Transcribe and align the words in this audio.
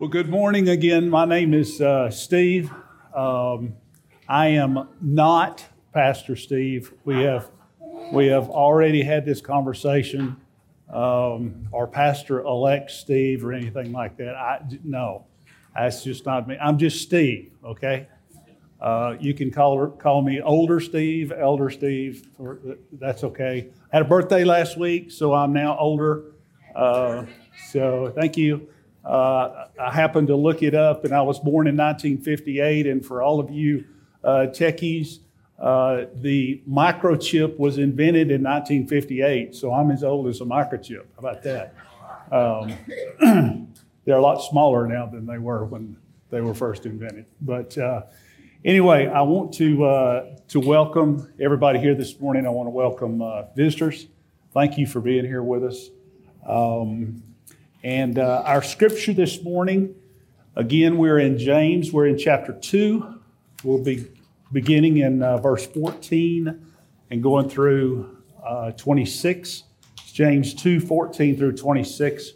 Well, 0.00 0.08
good 0.08 0.30
morning 0.30 0.70
again. 0.70 1.10
My 1.10 1.26
name 1.26 1.52
is 1.52 1.78
uh, 1.78 2.08
Steve. 2.08 2.72
Um, 3.14 3.74
I 4.26 4.46
am 4.46 4.88
not 5.02 5.62
Pastor 5.92 6.36
Steve. 6.36 6.94
We 7.04 7.16
have 7.24 7.50
we 8.10 8.28
have 8.28 8.48
already 8.48 9.02
had 9.02 9.26
this 9.26 9.42
conversation. 9.42 10.38
Um, 10.88 11.68
or 11.70 11.86
Pastor 11.86 12.40
elect 12.40 12.90
Steve 12.90 13.44
or 13.44 13.52
anything 13.52 13.92
like 13.92 14.16
that. 14.16 14.36
I 14.36 14.62
no, 14.84 15.26
that's 15.74 16.02
just 16.02 16.24
not 16.24 16.48
me. 16.48 16.56
I'm 16.58 16.78
just 16.78 17.02
Steve. 17.02 17.52
Okay. 17.62 18.08
Uh, 18.80 19.16
you 19.20 19.34
can 19.34 19.50
call 19.50 19.86
call 19.86 20.22
me 20.22 20.40
older 20.40 20.80
Steve, 20.80 21.30
elder 21.30 21.68
Steve. 21.68 22.26
Or, 22.38 22.58
that's 22.92 23.22
okay. 23.22 23.68
I 23.92 23.96
had 23.96 24.00
a 24.06 24.08
birthday 24.08 24.44
last 24.44 24.78
week, 24.78 25.10
so 25.10 25.34
I'm 25.34 25.52
now 25.52 25.76
older. 25.78 26.24
Uh, 26.74 27.26
so 27.68 28.14
thank 28.16 28.38
you. 28.38 28.66
Uh, 29.04 29.66
I 29.80 29.92
happened 29.92 30.28
to 30.28 30.36
look 30.36 30.62
it 30.62 30.74
up, 30.74 31.04
and 31.04 31.14
I 31.14 31.22
was 31.22 31.38
born 31.38 31.66
in 31.66 31.76
1958. 31.76 32.86
And 32.86 33.04
for 33.04 33.22
all 33.22 33.40
of 33.40 33.50
you 33.50 33.84
uh, 34.22 34.46
techies, 34.50 35.20
uh, 35.60 36.06
the 36.14 36.62
microchip 36.68 37.58
was 37.58 37.78
invented 37.78 38.30
in 38.30 38.42
1958, 38.42 39.54
so 39.54 39.72
I'm 39.72 39.90
as 39.90 40.02
old 40.02 40.26
as 40.26 40.40
a 40.40 40.44
microchip. 40.44 41.04
How 41.14 41.18
about 41.18 41.42
that? 41.42 41.74
Um, 42.32 43.74
they're 44.04 44.16
a 44.16 44.22
lot 44.22 44.38
smaller 44.38 44.86
now 44.86 45.06
than 45.06 45.26
they 45.26 45.36
were 45.36 45.66
when 45.66 45.96
they 46.30 46.40
were 46.40 46.54
first 46.54 46.86
invented. 46.86 47.26
But 47.42 47.76
uh, 47.76 48.04
anyway, 48.64 49.06
I 49.08 49.20
want 49.20 49.52
to 49.54 49.84
uh, 49.84 50.36
to 50.48 50.60
welcome 50.60 51.30
everybody 51.38 51.78
here 51.78 51.94
this 51.94 52.18
morning. 52.18 52.46
I 52.46 52.50
want 52.50 52.66
to 52.66 52.70
welcome 52.70 53.20
uh, 53.20 53.42
visitors. 53.54 54.06
Thank 54.52 54.78
you 54.78 54.86
for 54.86 55.00
being 55.00 55.26
here 55.26 55.42
with 55.42 55.62
us. 55.62 55.90
Um, 56.46 57.22
and 57.82 58.18
uh, 58.18 58.42
our 58.44 58.62
scripture 58.62 59.14
this 59.14 59.42
morning, 59.42 59.94
again, 60.54 60.98
we're 60.98 61.18
in 61.18 61.38
James. 61.38 61.92
We're 61.92 62.08
in 62.08 62.18
chapter 62.18 62.52
two. 62.52 63.20
We'll 63.64 63.82
be 63.82 64.06
beginning 64.52 64.98
in 64.98 65.22
uh, 65.22 65.38
verse 65.38 65.66
14 65.66 66.66
and 67.10 67.22
going 67.22 67.48
through 67.48 68.18
uh, 68.44 68.72
26. 68.72 69.62
It's 69.94 70.12
James 70.12 70.52
2 70.54 70.80
14 70.80 71.36
through 71.38 71.56
26. 71.56 72.32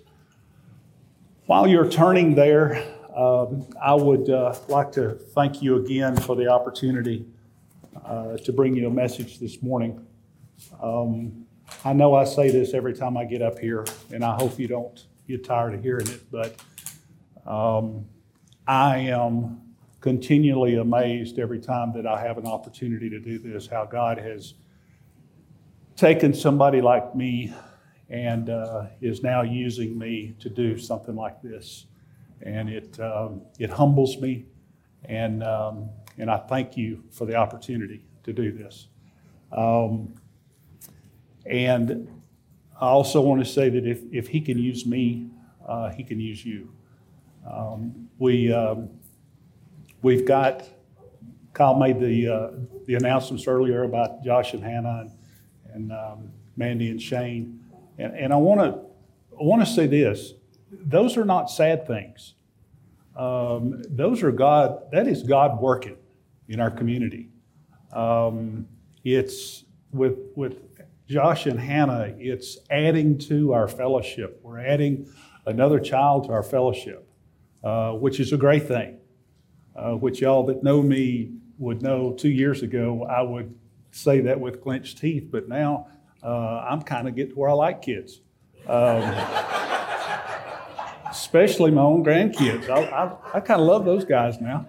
While 1.46 1.66
you're 1.66 1.90
turning 1.90 2.34
there, 2.34 2.82
um, 3.14 3.66
I 3.82 3.94
would 3.94 4.30
uh, 4.30 4.54
like 4.68 4.92
to 4.92 5.10
thank 5.10 5.60
you 5.60 5.76
again 5.76 6.16
for 6.16 6.36
the 6.36 6.48
opportunity 6.48 7.26
uh, 8.02 8.38
to 8.38 8.52
bring 8.52 8.74
you 8.74 8.86
a 8.86 8.90
message 8.90 9.38
this 9.40 9.62
morning. 9.62 10.06
Um, 10.82 11.44
I 11.84 11.92
know 11.92 12.14
I 12.14 12.24
say 12.24 12.50
this 12.50 12.72
every 12.72 12.94
time 12.94 13.18
I 13.18 13.26
get 13.26 13.42
up 13.42 13.58
here, 13.58 13.84
and 14.10 14.24
I 14.24 14.34
hope 14.36 14.58
you 14.58 14.68
don't 14.68 15.04
get 15.26 15.44
tired 15.44 15.74
of 15.74 15.82
hearing 15.82 16.06
it, 16.08 16.30
but 16.30 16.56
um, 17.46 18.04
I 18.66 18.98
am 18.98 19.60
continually 20.00 20.76
amazed 20.76 21.38
every 21.38 21.58
time 21.58 21.92
that 21.94 22.06
I 22.06 22.20
have 22.20 22.36
an 22.36 22.46
opportunity 22.46 23.08
to 23.10 23.18
do 23.18 23.38
this, 23.38 23.66
how 23.66 23.84
God 23.86 24.18
has 24.18 24.54
taken 25.96 26.34
somebody 26.34 26.80
like 26.80 27.14
me 27.14 27.54
and 28.10 28.50
uh, 28.50 28.86
is 29.00 29.22
now 29.22 29.42
using 29.42 29.98
me 29.98 30.34
to 30.40 30.50
do 30.50 30.76
something 30.76 31.14
like 31.14 31.40
this. 31.40 31.86
And 32.42 32.68
it, 32.68 33.00
um, 33.00 33.42
it 33.58 33.70
humbles 33.70 34.20
me, 34.20 34.44
and, 35.04 35.42
um, 35.42 35.88
and 36.18 36.30
I 36.30 36.36
thank 36.36 36.76
you 36.76 37.02
for 37.10 37.24
the 37.24 37.36
opportunity 37.36 38.04
to 38.24 38.32
do 38.32 38.52
this. 38.52 38.88
Um, 39.52 40.14
and 41.46 42.13
I 42.80 42.86
also 42.86 43.20
want 43.20 43.44
to 43.44 43.50
say 43.50 43.68
that 43.68 43.86
if, 43.86 44.00
if 44.12 44.28
He 44.28 44.40
can 44.40 44.58
use 44.58 44.86
me, 44.86 45.28
uh, 45.66 45.90
He 45.90 46.04
can 46.04 46.20
use 46.20 46.44
you. 46.44 46.72
Um, 47.50 48.08
we, 48.18 48.52
um, 48.52 48.90
We've 50.04 50.26
got, 50.26 50.68
Kyle 51.54 51.76
made 51.76 51.98
the, 51.98 52.28
uh, 52.28 52.50
the 52.86 52.96
announcements 52.96 53.46
earlier 53.46 53.84
about 53.84 54.22
Josh 54.22 54.52
and 54.52 54.62
Hannah 54.62 55.06
and, 55.06 55.10
and 55.72 55.92
um, 55.92 56.30
Mandy 56.58 56.90
and 56.90 57.00
Shane. 57.00 57.64
And, 57.96 58.14
and 58.14 58.30
I 58.30 58.36
want 58.36 58.60
to 58.60 58.80
I 59.40 59.42
want 59.42 59.66
to 59.66 59.66
say 59.66 59.86
this 59.86 60.34
those 60.70 61.16
are 61.16 61.24
not 61.24 61.50
sad 61.50 61.86
things. 61.86 62.34
Um, 63.16 63.82
those 63.88 64.22
are 64.22 64.30
God, 64.30 64.90
that 64.92 65.06
is 65.06 65.22
God 65.22 65.58
working 65.58 65.96
in 66.48 66.60
our 66.60 66.70
community. 66.70 67.30
Um, 67.92 68.68
it's 69.04 69.64
with, 69.90 70.18
with 70.34 70.73
Josh 71.08 71.46
and 71.46 71.60
Hannah, 71.60 72.14
it's 72.18 72.58
adding 72.70 73.18
to 73.18 73.52
our 73.52 73.68
fellowship. 73.68 74.40
We're 74.42 74.60
adding 74.60 75.06
another 75.46 75.78
child 75.78 76.24
to 76.24 76.32
our 76.32 76.42
fellowship, 76.42 77.06
uh, 77.62 77.92
which 77.92 78.20
is 78.20 78.32
a 78.32 78.36
great 78.36 78.66
thing 78.66 78.98
uh, 79.76 79.92
which 79.92 80.20
y'all 80.20 80.44
that 80.46 80.62
know 80.62 80.82
me 80.82 81.32
would 81.58 81.82
know 81.82 82.12
two 82.12 82.28
years 82.28 82.62
ago, 82.62 83.04
I 83.04 83.22
would 83.22 83.54
say 83.90 84.20
that 84.22 84.40
with 84.40 84.62
clenched 84.62 84.98
teeth, 84.98 85.28
but 85.30 85.48
now 85.48 85.88
uh, 86.22 86.66
I'm 86.68 86.82
kind 86.82 87.08
of 87.08 87.14
getting 87.14 87.32
to 87.32 87.38
where 87.38 87.50
I 87.50 87.54
like 87.54 87.82
kids. 87.82 88.20
Um, 88.66 89.02
especially 91.10 91.70
my 91.70 91.82
own 91.82 92.04
grandkids. 92.04 92.68
I, 92.68 92.82
I, 92.82 93.16
I 93.34 93.40
kind 93.40 93.60
of 93.60 93.66
love 93.66 93.84
those 93.84 94.04
guys 94.04 94.40
now. 94.40 94.66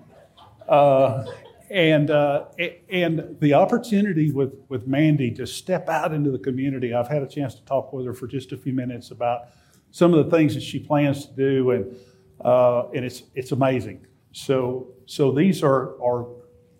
And, 1.70 2.12
uh, 2.12 2.46
and 2.90 3.38
the 3.40 3.53
opportunity 3.53 4.31
with, 4.31 4.53
with 4.70 4.86
Mandy 4.86 5.31
to 5.31 5.48
step 5.48 5.90
out 5.90 6.14
into 6.14 6.30
the 6.30 6.38
community, 6.38 6.94
I've 6.94 7.08
had 7.08 7.24
a 7.24 7.28
chance 7.28 7.56
to 7.56 7.66
talk 7.66 7.92
with 7.92 8.06
her 8.06 8.14
for 8.14 8.28
just 8.28 8.52
a 8.52 8.58
few 8.58 8.74
minutes 8.74 9.12
about 9.12 9.48
some 9.92 10.14
of 10.14 10.26
the 10.26 10.36
things 10.36 10.53
that 10.53 10.62
she 10.62 10.78
plans 10.78 11.26
to 11.26 11.34
do, 11.34 11.72
and, 11.72 11.96
uh, 12.44 12.90
and 12.90 13.03
it's, 13.06 13.24
it's 13.34 13.52
amazing. 13.52 14.06
So, 14.31 14.90
so 15.06 15.31
these 15.31 15.64
are, 15.64 16.00
are 16.03 16.28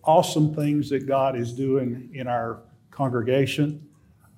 awesome 0.04 0.54
things 0.54 0.90
that 0.90 1.08
God 1.08 1.36
is 1.36 1.54
doing 1.54 2.12
in 2.14 2.28
our 2.28 2.62
congregation. 2.92 3.88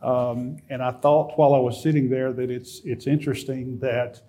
Um, 0.02 0.58
and 0.69 0.81
I 0.81 0.91
thought 0.91 1.38
while 1.38 1.56
I 1.56 1.59
was 1.59 1.81
sitting 1.81 2.09
there 2.09 2.31
that 2.34 2.50
it's, 2.52 2.81
it's 2.85 3.08
interesting 3.08 3.79
that 3.79 4.22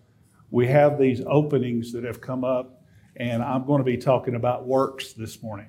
we 0.50 0.66
have 0.66 0.98
these 0.98 1.22
openings 1.26 1.92
that 1.92 2.04
have 2.04 2.20
come 2.20 2.42
up, 2.42 2.82
and 3.16 3.42
I'm 3.42 3.66
going 3.66 3.78
to 3.78 3.84
be 3.84 3.98
talking 3.98 4.34
about 4.34 4.66
works 4.66 5.12
this 5.12 5.42
morning. 5.42 5.68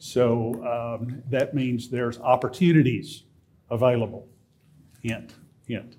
So 0.00 0.54
um, 0.64 1.22
that 1.28 1.52
means 1.54 1.90
there's 1.90 2.18
opportunities 2.20 3.24
available. 3.70 4.26
Hint, 5.02 5.34
hint. 5.68 5.98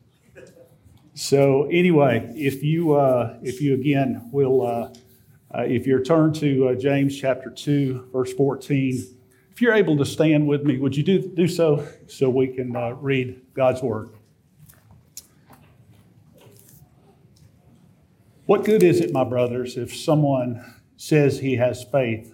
So 1.14 1.66
anyway, 1.72 2.32
if 2.36 2.64
you 2.64 2.96
uh, 2.96 3.38
if 3.44 3.62
you 3.62 3.76
again 3.76 4.28
will 4.32 4.66
uh, 4.66 4.94
uh, 5.54 5.66
if 5.66 5.86
you're 5.86 6.02
turned 6.02 6.34
to 6.36 6.70
uh, 6.70 6.76
James 6.76 7.16
chapter 7.16 7.52
2, 7.52 8.10
verse 8.12 8.34
14, 8.34 9.06
if 9.52 9.62
you're 9.62 9.74
able 9.74 9.96
to 9.98 10.06
stand 10.06 10.48
with 10.48 10.64
me, 10.64 10.80
would 10.80 10.98
you 10.98 11.04
do, 11.04 11.22
do 11.36 11.48
so 11.48 11.88
so 12.08 12.28
we 12.28 12.48
can 12.48 12.76
uh, 12.76 12.94
read 12.94 13.40
God's 13.54 13.84
word? 13.84 14.10
What 18.48 18.66
good 18.66 18.82
is 18.82 19.00
it, 19.00 19.14
my 19.14 19.24
brothers, 19.24 19.78
if 19.78 19.96
someone 19.96 20.66
says 20.98 21.40
he 21.40 21.58
has 21.58 21.84
faith 21.84 22.34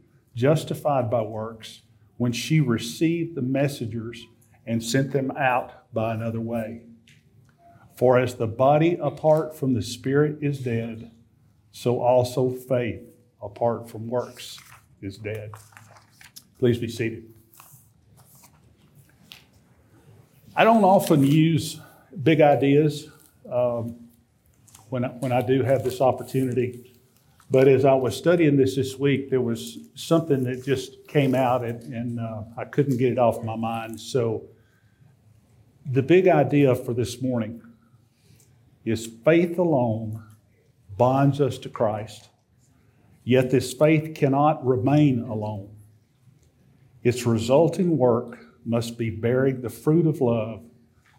justified 0.35 1.09
by 1.09 1.21
works 1.21 1.81
when 2.17 2.31
she 2.31 2.59
received 2.59 3.35
the 3.35 3.41
messengers 3.41 4.25
and 4.65 4.83
sent 4.83 5.11
them 5.11 5.31
out 5.31 5.91
by 5.93 6.13
another 6.13 6.41
way? 6.41 6.81
For 7.95 8.17
as 8.17 8.35
the 8.35 8.47
body 8.47 8.97
apart 9.01 9.55
from 9.55 9.73
the 9.73 9.81
spirit 9.81 10.39
is 10.41 10.59
dead, 10.59 11.11
so 11.71 12.01
also 12.01 12.49
faith 12.49 13.01
apart 13.41 13.89
from 13.89 14.07
works 14.07 14.59
is 15.01 15.17
dead. 15.17 15.51
Please 16.59 16.77
be 16.77 16.87
seated. 16.87 17.31
I 20.55 20.63
don't 20.63 20.83
often 20.83 21.23
use 21.23 21.79
big 22.23 22.41
ideas 22.41 23.07
um, 23.49 24.09
when, 24.89 25.03
when 25.19 25.31
I 25.31 25.41
do 25.41 25.63
have 25.63 25.83
this 25.83 26.01
opportunity. 26.01 26.90
But 27.51 27.67
as 27.67 27.83
I 27.83 27.93
was 27.93 28.15
studying 28.15 28.55
this 28.55 28.77
this 28.77 28.97
week, 28.97 29.29
there 29.29 29.41
was 29.41 29.77
something 29.93 30.45
that 30.45 30.63
just 30.63 31.05
came 31.09 31.35
out 31.35 31.65
and, 31.65 31.93
and 31.93 32.17
uh, 32.17 32.43
I 32.57 32.63
couldn't 32.63 32.95
get 32.95 33.11
it 33.11 33.19
off 33.19 33.43
my 33.43 33.57
mind. 33.57 33.99
So, 33.99 34.45
the 35.85 36.01
big 36.01 36.29
idea 36.29 36.73
for 36.75 36.93
this 36.93 37.21
morning 37.21 37.61
is 38.85 39.05
faith 39.25 39.57
alone 39.57 40.23
bonds 40.97 41.41
us 41.41 41.57
to 41.57 41.69
Christ, 41.69 42.29
yet 43.25 43.51
this 43.51 43.73
faith 43.73 44.15
cannot 44.15 44.65
remain 44.65 45.19
alone. 45.21 45.75
Its 47.03 47.25
resulting 47.25 47.97
work 47.97 48.45
must 48.63 48.97
be 48.97 49.09
bearing 49.09 49.61
the 49.61 49.69
fruit 49.69 50.05
of 50.07 50.21
love, 50.21 50.63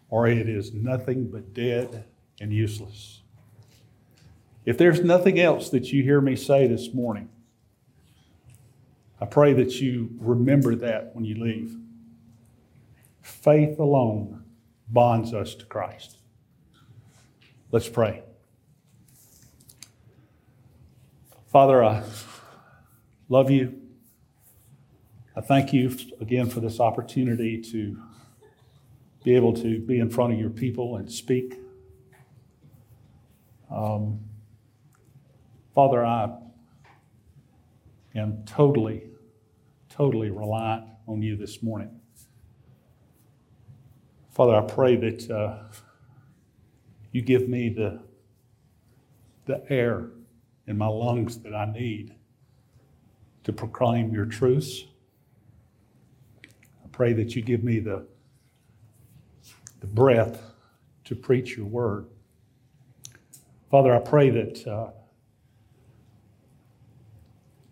or 0.09 0.27
it 0.27 0.49
is 0.49 0.73
nothing 0.73 1.29
but 1.29 1.53
dead 1.53 2.05
and 2.39 2.51
useless. 2.51 3.22
If 4.65 4.77
there's 4.77 5.01
nothing 5.01 5.39
else 5.39 5.69
that 5.69 5.91
you 5.91 6.03
hear 6.03 6.21
me 6.21 6.35
say 6.35 6.67
this 6.67 6.93
morning, 6.93 7.29
I 9.19 9.25
pray 9.25 9.53
that 9.53 9.81
you 9.81 10.09
remember 10.19 10.75
that 10.75 11.15
when 11.15 11.25
you 11.25 11.35
leave. 11.35 11.77
Faith 13.21 13.79
alone 13.79 14.43
bonds 14.89 15.33
us 15.33 15.55
to 15.55 15.65
Christ. 15.65 16.17
Let's 17.71 17.89
pray. 17.89 18.21
Father, 21.51 21.83
I 21.83 22.03
love 23.29 23.49
you. 23.51 23.79
I 25.35 25.41
thank 25.41 25.73
you 25.73 25.95
again 26.21 26.49
for 26.49 26.59
this 26.59 26.79
opportunity 26.79 27.61
to 27.71 27.97
be 29.23 29.35
able 29.35 29.53
to 29.53 29.79
be 29.79 29.99
in 29.99 30.09
front 30.09 30.33
of 30.33 30.39
your 30.39 30.49
people 30.49 30.97
and 30.97 31.11
speak. 31.11 31.59
Um, 33.71 34.19
Father, 35.73 36.05
I 36.05 36.29
am 38.13 38.43
totally, 38.45 39.05
totally 39.89 40.29
reliant 40.29 40.85
on 41.07 41.23
you 41.23 41.35
this 41.35 41.63
morning. 41.63 41.99
Father, 44.29 44.55
I 44.55 44.61
pray 44.61 44.95
that 44.97 45.31
uh, 45.31 45.63
you 47.11 47.23
give 47.23 47.49
me 47.49 47.69
the, 47.69 48.03
the 49.45 49.63
air 49.71 50.09
in 50.67 50.77
my 50.77 50.85
lungs 50.87 51.39
that 51.39 51.55
I 51.55 51.65
need 51.65 52.13
to 53.43 53.51
proclaim 53.51 54.13
your 54.13 54.25
truths. 54.25 54.85
I 56.43 56.87
pray 56.91 57.13
that 57.13 57.35
you 57.35 57.41
give 57.41 57.63
me 57.63 57.79
the, 57.79 58.05
the 59.79 59.87
breath 59.87 60.39
to 61.05 61.15
preach 61.15 61.57
your 61.57 61.65
word. 61.65 62.05
Father, 63.71 63.95
I 63.95 63.99
pray 63.99 64.29
that. 64.29 64.67
Uh, 64.67 64.91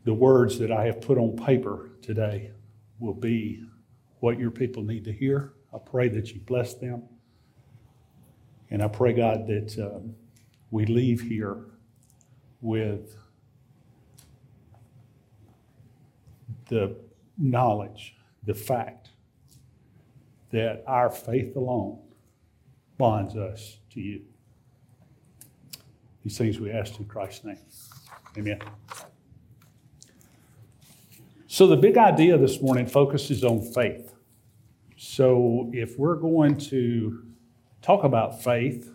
the 0.03 0.13
words 0.13 0.57
that 0.59 0.71
I 0.71 0.85
have 0.85 1.01
put 1.01 1.17
on 1.17 1.35
paper 1.35 1.91
today 2.01 2.51
will 2.99 3.13
be 3.13 3.63
what 4.19 4.39
your 4.39 4.51
people 4.51 4.83
need 4.83 5.05
to 5.05 5.11
hear. 5.11 5.53
I 5.73 5.77
pray 5.77 6.07
that 6.09 6.33
you 6.33 6.41
bless 6.41 6.73
them. 6.73 7.03
And 8.69 8.81
I 8.81 8.87
pray, 8.87 9.13
God, 9.13 9.47
that 9.47 9.77
um, 9.77 10.15
we 10.69 10.85
leave 10.85 11.21
here 11.21 11.65
with 12.61 13.15
the 16.69 16.95
knowledge, 17.37 18.15
the 18.45 18.53
fact 18.53 19.09
that 20.51 20.83
our 20.87 21.09
faith 21.09 21.55
alone 21.55 21.99
bonds 22.97 23.35
us 23.35 23.77
to 23.91 23.99
you. 23.99 24.21
These 26.23 26.37
things 26.37 26.59
we 26.59 26.71
ask 26.71 26.99
in 26.99 27.05
Christ's 27.05 27.45
name. 27.45 27.57
Amen. 28.37 28.59
So, 31.53 31.67
the 31.67 31.75
big 31.75 31.97
idea 31.97 32.37
this 32.37 32.61
morning 32.61 32.85
focuses 32.85 33.43
on 33.43 33.59
faith. 33.59 34.13
So, 34.95 35.69
if 35.73 35.99
we're 35.99 36.15
going 36.15 36.55
to 36.69 37.25
talk 37.81 38.05
about 38.05 38.41
faith, 38.41 38.89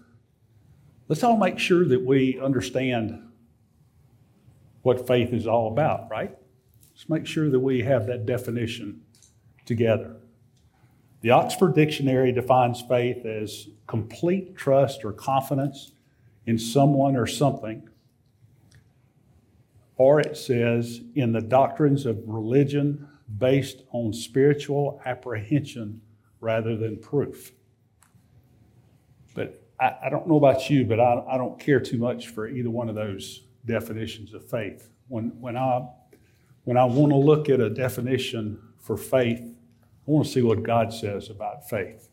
let's 1.07 1.23
all 1.23 1.37
make 1.37 1.59
sure 1.59 1.87
that 1.87 2.03
we 2.03 2.41
understand 2.41 3.23
what 4.81 5.07
faith 5.07 5.35
is 5.35 5.47
all 5.47 5.69
about, 5.69 6.11
right? 6.11 6.35
Let's 6.95 7.11
make 7.11 7.27
sure 7.27 7.51
that 7.51 7.61
we 7.61 7.83
have 7.83 8.07
that 8.07 8.25
definition 8.25 9.03
together. 9.67 10.17
The 11.21 11.33
Oxford 11.33 11.75
Dictionary 11.75 12.33
defines 12.33 12.81
faith 12.81 13.27
as 13.27 13.69
complete 13.87 14.57
trust 14.57 15.05
or 15.05 15.13
confidence 15.13 15.93
in 16.47 16.59
someone 16.59 17.17
or 17.17 17.27
something 17.27 17.87
or 19.97 20.21
it 20.21 20.37
says 20.37 21.01
in 21.15 21.33
the 21.33 21.41
doctrines 21.41 22.07
of 22.07 22.23
religion 22.27 23.09
based 23.39 23.83
on 23.93 24.13
spiritual 24.13 25.01
apprehension 25.05 26.01
rather 26.41 26.77
than 26.77 26.99
proof. 26.99 27.53
But 29.35 29.63
I, 29.81 29.95
I 30.05 30.09
don't 30.11 30.29
know 30.29 30.37
about 30.37 30.71
you, 30.71 30.85
but 30.85 31.01
I, 31.01 31.23
I, 31.31 31.37
don't 31.37 31.59
care 31.59 31.81
too 31.81 31.99
much 31.99 32.29
for 32.29 32.49
either 32.49 32.71
one 32.71 32.89
of 32.89 32.95
those 32.95 33.43
definitions 33.65 34.33
of 34.33 34.49
faith. 34.49 34.91
When, 35.09 35.33
when 35.41 35.57
I, 35.57 35.87
when 36.65 36.77
I 36.77 36.85
want 36.85 37.13
to 37.13 37.17
look 37.17 37.49
at 37.49 37.61
a 37.61 37.71
definition 37.71 38.61
for 38.79 38.97
faith, 38.97 39.41
I 39.41 40.11
want 40.11 40.27
to 40.27 40.33
see 40.33 40.43
what 40.43 40.63
God 40.63 40.93
says 40.93 41.31
about 41.31 41.69
faith. 41.69 42.09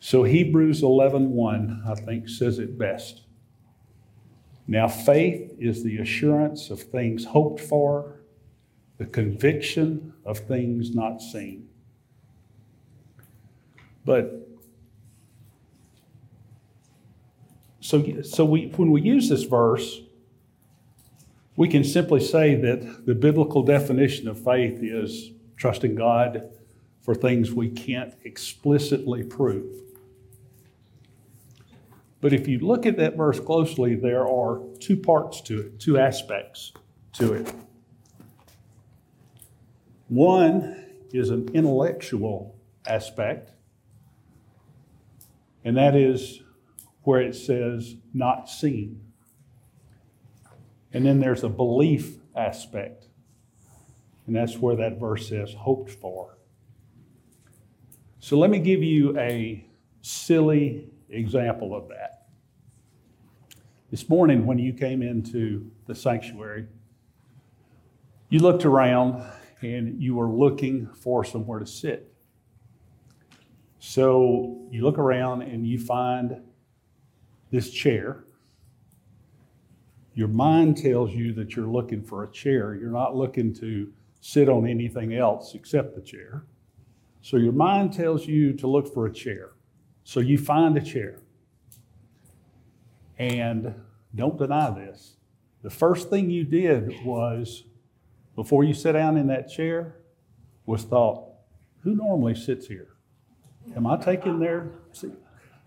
So 0.00 0.22
Hebrews 0.22 0.82
11:1 0.82 1.86
I 1.86 1.94
think 1.94 2.28
says 2.28 2.58
it 2.58 2.78
best. 2.78 3.25
Now, 4.68 4.88
faith 4.88 5.52
is 5.58 5.84
the 5.84 5.98
assurance 5.98 6.70
of 6.70 6.82
things 6.82 7.24
hoped 7.24 7.60
for, 7.60 8.16
the 8.98 9.06
conviction 9.06 10.12
of 10.24 10.38
things 10.38 10.94
not 10.94 11.20
seen. 11.20 11.68
But 14.04 14.48
so, 17.80 18.22
so 18.22 18.44
we, 18.44 18.66
when 18.76 18.90
we 18.90 19.02
use 19.02 19.28
this 19.28 19.44
verse, 19.44 20.00
we 21.56 21.68
can 21.68 21.84
simply 21.84 22.20
say 22.20 22.54
that 22.54 23.06
the 23.06 23.14
biblical 23.14 23.62
definition 23.62 24.28
of 24.28 24.42
faith 24.42 24.82
is 24.82 25.30
trusting 25.56 25.94
God 25.94 26.50
for 27.02 27.14
things 27.14 27.52
we 27.52 27.70
can't 27.70 28.14
explicitly 28.24 29.22
prove. 29.22 29.85
But 32.26 32.32
if 32.32 32.48
you 32.48 32.58
look 32.58 32.86
at 32.86 32.96
that 32.96 33.16
verse 33.16 33.38
closely, 33.38 33.94
there 33.94 34.26
are 34.26 34.60
two 34.80 34.96
parts 34.96 35.40
to 35.42 35.60
it, 35.60 35.78
two 35.78 35.96
aspects 35.96 36.72
to 37.12 37.34
it. 37.34 37.54
One 40.08 40.86
is 41.12 41.30
an 41.30 41.48
intellectual 41.54 42.58
aspect, 42.84 43.52
and 45.64 45.76
that 45.76 45.94
is 45.94 46.42
where 47.04 47.20
it 47.20 47.36
says 47.36 47.94
not 48.12 48.50
seen. 48.50 49.00
And 50.92 51.06
then 51.06 51.20
there's 51.20 51.44
a 51.44 51.48
belief 51.48 52.16
aspect, 52.34 53.06
and 54.26 54.34
that's 54.34 54.56
where 54.56 54.74
that 54.74 54.98
verse 54.98 55.28
says 55.28 55.54
hoped 55.54 55.92
for. 55.92 56.38
So 58.18 58.36
let 58.36 58.50
me 58.50 58.58
give 58.58 58.82
you 58.82 59.16
a 59.16 59.64
silly 60.02 60.90
example 61.08 61.74
of 61.74 61.88
that. 61.88 62.26
This 63.90 64.08
morning, 64.08 64.46
when 64.46 64.58
you 64.58 64.72
came 64.72 65.02
into 65.02 65.70
the 65.86 65.94
sanctuary, 65.94 66.66
you 68.28 68.40
looked 68.40 68.64
around 68.64 69.22
and 69.62 70.02
you 70.02 70.14
were 70.14 70.28
looking 70.28 70.86
for 70.86 71.24
somewhere 71.24 71.60
to 71.60 71.66
sit. 71.66 72.12
So 73.78 74.66
you 74.70 74.82
look 74.82 74.98
around 74.98 75.42
and 75.42 75.66
you 75.66 75.78
find 75.78 76.42
this 77.50 77.70
chair, 77.70 78.24
your 80.14 80.28
mind 80.28 80.78
tells 80.78 81.12
you 81.12 81.32
that 81.34 81.54
you're 81.54 81.68
looking 81.68 82.02
for 82.02 82.24
a 82.24 82.30
chair. 82.30 82.74
You're 82.74 82.90
not 82.90 83.14
looking 83.14 83.54
to 83.54 83.92
sit 84.20 84.48
on 84.48 84.66
anything 84.66 85.14
else 85.14 85.54
except 85.54 85.94
the 85.94 86.00
chair. 86.00 86.46
So 87.20 87.36
your 87.36 87.52
mind 87.52 87.92
tells 87.92 88.26
you 88.26 88.52
to 88.54 88.66
look 88.66 88.92
for 88.92 89.06
a 89.06 89.12
chair. 89.12 89.50
So 90.06 90.20
you 90.20 90.38
find 90.38 90.76
a 90.78 90.80
chair. 90.80 91.18
And 93.18 93.74
don't 94.14 94.38
deny 94.38 94.70
this. 94.70 95.16
The 95.64 95.70
first 95.70 96.10
thing 96.10 96.30
you 96.30 96.44
did 96.44 97.04
was, 97.04 97.64
before 98.36 98.62
you 98.62 98.72
sat 98.72 98.92
down 98.92 99.16
in 99.16 99.26
that 99.26 99.50
chair, 99.50 99.96
was 100.64 100.84
thought, 100.84 101.24
who 101.82 101.96
normally 101.96 102.36
sits 102.36 102.68
here? 102.68 102.90
Am 103.74 103.84
I 103.84 103.96
taking 103.96 104.38
their 104.38 104.70
seat? 104.92 105.10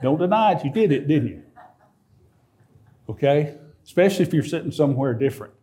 Don't 0.02 0.20
deny 0.20 0.54
it, 0.54 0.64
you 0.64 0.72
did 0.72 0.94
it, 0.94 1.06
didn't 1.10 1.28
you? 1.28 1.44
Okay? 3.10 3.58
Especially 3.84 4.24
if 4.24 4.34
you're 4.34 4.42
sitting 4.42 4.72
somewhere 4.72 5.14
different. 5.14 5.54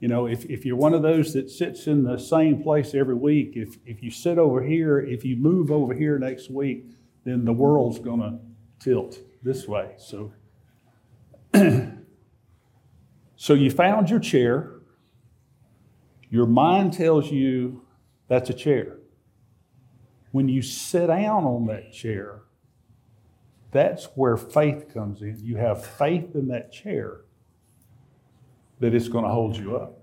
You 0.00 0.08
know, 0.08 0.26
if, 0.26 0.46
if 0.46 0.64
you're 0.64 0.76
one 0.76 0.94
of 0.94 1.02
those 1.02 1.34
that 1.34 1.50
sits 1.50 1.86
in 1.86 2.04
the 2.04 2.16
same 2.16 2.62
place 2.62 2.94
every 2.94 3.16
week, 3.16 3.52
if, 3.54 3.76
if 3.84 4.02
you 4.02 4.10
sit 4.10 4.38
over 4.38 4.62
here, 4.62 4.98
if 4.98 5.26
you 5.26 5.36
move 5.36 5.70
over 5.70 5.92
here 5.92 6.18
next 6.18 6.48
week, 6.48 6.86
then 7.28 7.44
the 7.44 7.52
world's 7.52 7.98
going 7.98 8.20
to 8.20 8.38
tilt 8.78 9.18
this 9.42 9.68
way. 9.68 9.94
So, 9.98 10.32
so 13.36 13.54
you 13.54 13.70
found 13.70 14.10
your 14.10 14.20
chair. 14.20 14.74
Your 16.30 16.46
mind 16.46 16.92
tells 16.92 17.30
you 17.30 17.82
that's 18.28 18.50
a 18.50 18.54
chair. 18.54 18.98
When 20.32 20.48
you 20.48 20.62
sit 20.62 21.06
down 21.06 21.44
on 21.44 21.66
that 21.66 21.92
chair, 21.92 22.42
that's 23.70 24.06
where 24.14 24.36
faith 24.36 24.92
comes 24.92 25.22
in. 25.22 25.38
You 25.42 25.56
have 25.56 25.84
faith 25.84 26.34
in 26.34 26.48
that 26.48 26.72
chair 26.72 27.22
that 28.80 28.94
it's 28.94 29.08
going 29.08 29.24
to 29.24 29.30
hold 29.30 29.56
you 29.56 29.76
up. 29.76 29.98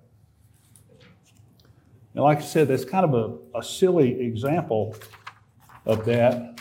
And 2.13 2.23
like 2.23 2.39
I 2.39 2.41
said, 2.41 2.67
that's 2.67 2.85
kind 2.85 3.05
of 3.05 3.13
a, 3.53 3.59
a 3.59 3.63
silly 3.63 4.21
example 4.21 4.95
of 5.85 6.05
that. 6.05 6.54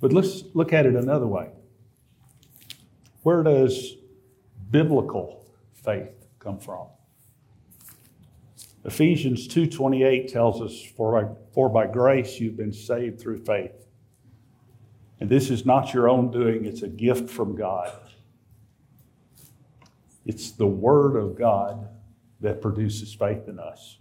But 0.00 0.12
let's 0.12 0.44
look 0.54 0.72
at 0.72 0.86
it 0.86 0.94
another 0.94 1.26
way. 1.26 1.50
Where 3.22 3.42
does 3.42 3.96
biblical 4.70 5.44
faith 5.72 6.26
come 6.38 6.58
from? 6.58 6.86
Ephesians 8.84 9.48
2:28 9.48 10.28
tells 10.28 10.62
us 10.62 10.82
for 10.82 11.12
by, 11.12 11.34
for 11.52 11.68
by 11.68 11.86
grace 11.86 12.40
you've 12.40 12.56
been 12.56 12.72
saved 12.72 13.20
through 13.20 13.38
faith. 13.38 13.86
And 15.20 15.28
this 15.28 15.50
is 15.50 15.66
not 15.66 15.92
your 15.92 16.08
own 16.08 16.30
doing, 16.30 16.64
it's 16.64 16.82
a 16.82 16.88
gift 16.88 17.28
from 17.28 17.56
God. 17.56 17.92
It's 20.24 20.52
the 20.52 20.66
Word 20.66 21.16
of 21.16 21.36
God 21.36 21.88
that 22.40 22.62
produces 22.62 23.12
faith 23.12 23.48
in 23.48 23.58
us. 23.58 23.98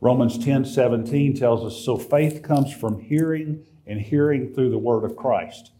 Romans 0.00 0.36
10:17 0.36 1.34
tells 1.34 1.64
us 1.64 1.76
so 1.76 1.96
faith 1.96 2.42
comes 2.42 2.72
from 2.72 2.98
hearing, 2.98 3.64
and 3.86 4.00
hearing 4.00 4.52
through 4.52 4.70
the 4.70 4.78
Word 4.78 5.04
of 5.04 5.16
Christ. 5.16 5.72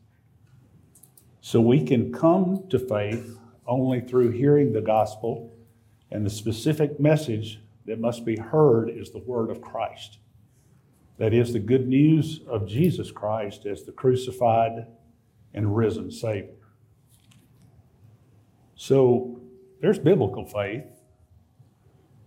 So 1.40 1.60
we 1.60 1.84
can 1.84 2.12
come 2.12 2.66
to 2.70 2.78
faith 2.78 3.38
only 3.66 4.00
through 4.00 4.30
hearing 4.30 4.72
the 4.72 4.80
gospel, 4.80 5.52
and 6.10 6.26
the 6.26 6.30
specific 6.30 6.98
message 7.00 7.60
that 7.86 8.00
must 8.00 8.24
be 8.24 8.36
heard 8.36 8.90
is 8.90 9.10
the 9.10 9.18
Word 9.18 9.50
of 9.50 9.60
Christ. 9.60 10.18
That 11.18 11.32
is 11.32 11.52
the 11.52 11.58
good 11.58 11.88
news 11.88 12.40
of 12.48 12.66
Jesus 12.66 13.10
Christ 13.10 13.66
as 13.66 13.84
the 13.84 13.92
crucified 13.92 14.86
and 15.54 15.76
risen 15.76 16.10
Savior. 16.10 16.54
So 18.74 19.40
there's 19.80 19.98
biblical 19.98 20.44
faith. 20.44 20.84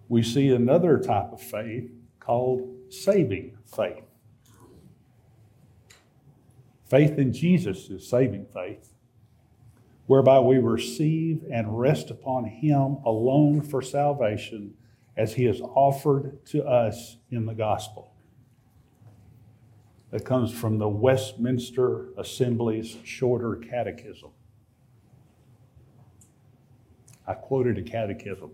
We 0.07 0.23
see 0.23 0.49
another 0.49 0.99
type 0.99 1.33
of 1.33 1.41
faith 1.41 1.91
called 2.19 2.69
saving 2.89 3.57
faith. 3.65 4.04
Faith 6.85 7.17
in 7.17 7.33
Jesus 7.33 7.89
is 7.89 8.07
saving 8.07 8.45
faith, 8.45 8.93
whereby 10.05 10.39
we 10.39 10.59
receive 10.59 11.43
and 11.51 11.79
rest 11.79 12.11
upon 12.11 12.45
Him 12.45 12.97
alone 13.05 13.61
for 13.61 13.81
salvation 13.81 14.75
as 15.17 15.33
He 15.33 15.45
has 15.45 15.61
offered 15.61 16.45
to 16.47 16.63
us 16.63 17.17
in 17.31 17.47
the 17.47 17.55
gospel. 17.55 18.11
That 20.11 20.23
comes 20.23 20.53
from 20.53 20.77
the 20.77 20.87
Westminster 20.87 22.09
Assembly's 22.17 22.97
Shorter 23.03 23.55
Catechism. 23.55 24.29
I 27.27 27.33
quoted 27.33 27.79
a 27.79 27.81
catechism. 27.81 28.51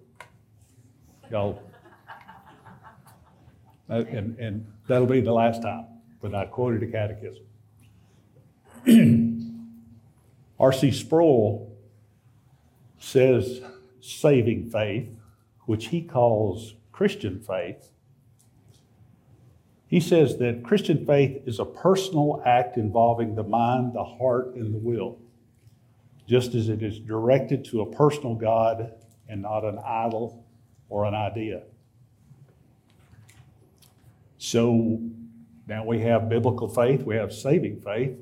Y'all, 1.30 1.62
and, 3.90 4.38
and 4.40 4.66
that'll 4.88 5.06
be 5.06 5.20
the 5.20 5.34
last 5.34 5.62
time, 5.62 5.86
but 6.22 6.34
I 6.34 6.46
quoted 6.46 6.82
a 6.84 6.88
catechism. 6.88 7.44
R.C. 10.60 10.92
Sproul 10.92 11.76
says 13.00 13.62
saving 14.00 14.70
faith, 14.70 15.10
which 15.66 15.88
he 15.88 16.02
calls 16.02 16.76
Christian 16.92 17.40
faith. 17.40 17.92
He 19.88 20.00
says 20.00 20.38
that 20.38 20.64
Christian 20.64 21.06
faith 21.06 21.42
is 21.46 21.60
a 21.60 21.66
personal 21.66 22.42
act 22.46 22.78
involving 22.78 23.36
the 23.36 23.44
mind, 23.44 23.94
the 23.94 24.04
heart, 24.04 24.56
and 24.56 24.74
the 24.74 24.78
will 24.78 25.18
just 26.32 26.56
as 26.56 26.70
it 26.70 26.82
is 26.82 26.98
directed 26.98 27.66
to 27.66 27.82
a 27.82 27.92
personal 27.92 28.36
God 28.36 28.94
and 29.28 29.42
not 29.42 29.66
an 29.66 29.78
idol 29.86 30.46
or 30.88 31.04
an 31.04 31.14
idea. 31.14 31.64
So 34.38 35.02
now 35.68 35.84
we 35.84 36.00
have 36.00 36.30
biblical 36.30 36.70
faith, 36.70 37.04
we 37.04 37.16
have 37.16 37.34
saving 37.34 37.82
faith. 37.82 38.18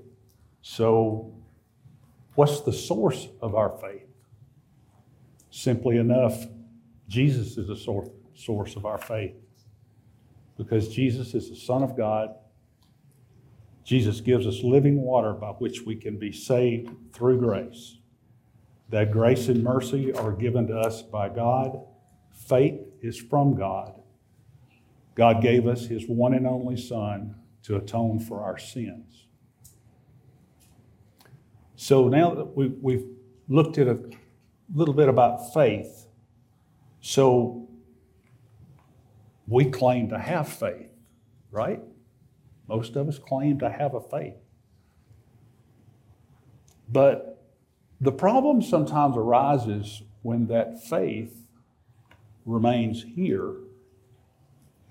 So, 0.61 1.33
what's 2.35 2.61
the 2.61 2.73
source 2.73 3.27
of 3.41 3.55
our 3.55 3.77
faith? 3.79 4.07
Simply 5.49 5.97
enough, 5.97 6.45
Jesus 7.07 7.57
is 7.57 7.67
the 7.67 8.09
source 8.35 8.75
of 8.75 8.85
our 8.85 8.97
faith. 8.97 9.35
Because 10.57 10.89
Jesus 10.89 11.33
is 11.33 11.49
the 11.49 11.55
Son 11.55 11.83
of 11.83 11.95
God. 11.95 12.35
Jesus 13.83 14.21
gives 14.21 14.45
us 14.45 14.61
living 14.61 15.01
water 15.01 15.33
by 15.33 15.49
which 15.51 15.81
we 15.81 15.95
can 15.95 16.19
be 16.19 16.31
saved 16.31 16.89
through 17.13 17.39
grace 17.39 17.99
that 18.89 19.11
grace 19.11 19.47
and 19.47 19.63
mercy 19.63 20.11
are 20.13 20.31
given 20.31 20.67
to 20.67 20.77
us 20.77 21.01
by 21.01 21.29
God. 21.29 21.79
Faith 22.31 22.81
is 23.01 23.17
from 23.17 23.55
God. 23.55 23.93
God 25.15 25.41
gave 25.41 25.67
us 25.67 25.85
his 25.85 26.07
one 26.07 26.33
and 26.33 26.47
only 26.47 26.77
Son 26.77 27.35
to 27.63 27.75
atone 27.75 28.19
for 28.19 28.41
our 28.41 28.57
sins. 28.57 29.27
So 31.81 32.09
now 32.09 32.35
that 32.35 32.57
we, 32.57 32.67
we've 32.67 33.05
looked 33.47 33.77
at 33.77 33.87
a 33.87 33.97
little 34.75 34.93
bit 34.93 35.07
about 35.07 35.53
faith, 35.53 36.07
so 36.99 37.69
we 39.47 39.63
claim 39.63 40.09
to 40.09 40.19
have 40.19 40.49
faith, 40.49 40.91
right? 41.51 41.79
Most 42.67 42.97
of 42.97 43.07
us 43.07 43.17
claim 43.17 43.59
to 43.59 43.69
have 43.69 43.93
a 43.93 44.01
faith. 44.01 44.35
But 46.89 47.41
the 48.01 48.11
problem 48.11 48.61
sometimes 48.61 49.15
arises 49.15 50.03
when 50.21 50.47
that 50.47 50.83
faith 50.83 51.47
remains 52.45 53.05
here 53.15 53.53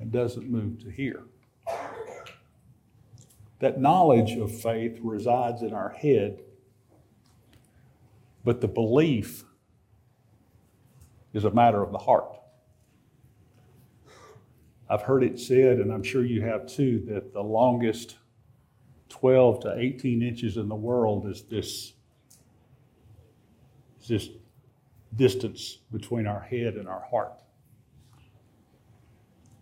and 0.01 0.11
doesn't 0.11 0.49
move 0.49 0.83
to 0.85 0.89
here. 0.89 1.25
That 3.59 3.79
knowledge 3.79 4.39
of 4.39 4.59
faith 4.59 4.99
resides 5.03 5.61
in 5.61 5.75
our 5.75 5.91
head, 5.91 6.41
but 8.49 8.63
the 8.63 8.67
belief 8.67 9.45
is 11.35 11.45
a 11.45 11.51
matter 11.51 11.83
of 11.83 11.93
the 11.93 11.99
heart. 11.99 12.41
I've 14.89 15.03
heard 15.03 15.23
it 15.23 15.39
said, 15.39 15.81
and 15.81 15.93
I'm 15.93 16.03
sure 16.03 16.25
you 16.25 16.41
have 16.41 16.67
too, 16.67 17.05
that 17.09 17.35
the 17.35 17.43
longest 17.43 18.17
12 19.11 19.61
to 19.65 19.75
18 19.77 20.23
inches 20.23 20.57
in 20.57 20.67
the 20.67 20.75
world 20.75 21.27
is 21.27 21.43
this 21.43 21.93
is 24.01 24.09
this 24.09 24.31
distance 25.15 25.81
between 25.93 26.27
our 26.27 26.41
head 26.41 26.77
and 26.77 26.89
our 26.89 27.05
heart. 27.11 27.43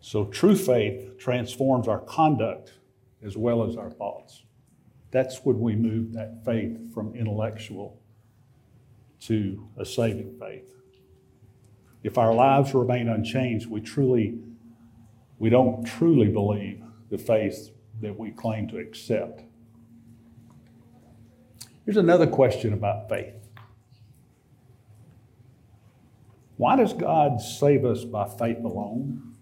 So 0.01 0.27
true 0.27 0.55
faith 0.55 1.19
transforms 1.19 1.89
our 1.89 2.03
conduct 2.03 2.75
as 3.21 3.37
well 3.37 3.69
as 3.69 3.77
our 3.77 3.91
thoughts. 3.91 4.45
That's 5.11 5.39
when 5.39 5.59
we 5.59 5.75
move 5.75 6.13
that 6.13 6.45
faith 6.45 6.95
from 6.95 7.17
intellectual 7.17 8.01
to 9.27 9.69
a 9.77 9.85
saving 9.85 10.37
faith. 10.39 10.73
If 12.03 12.19
our 12.19 12.35
lives 12.35 12.75
remain 12.75 13.09
unchanged, 13.09 13.69
we 13.69 13.81
truly 13.81 14.39
we 15.39 15.51
don't 15.51 15.85
truly 15.85 16.29
believe 16.29 16.83
the 17.11 17.19
faith 17.19 17.71
that 18.01 18.19
we 18.19 18.31
claim 18.31 18.69
to 18.69 18.79
accept. 18.79 19.43
Here's 21.85 21.97
another 21.97 22.27
question 22.27 22.73
about 22.73 23.09
faith. 23.09 23.35
Why 26.57 26.77
does 26.77 26.95
God 26.95 27.41
save 27.41 27.85
us 27.85 28.05
by 28.05 28.29
faith 28.29 28.65
alone? 28.65 29.35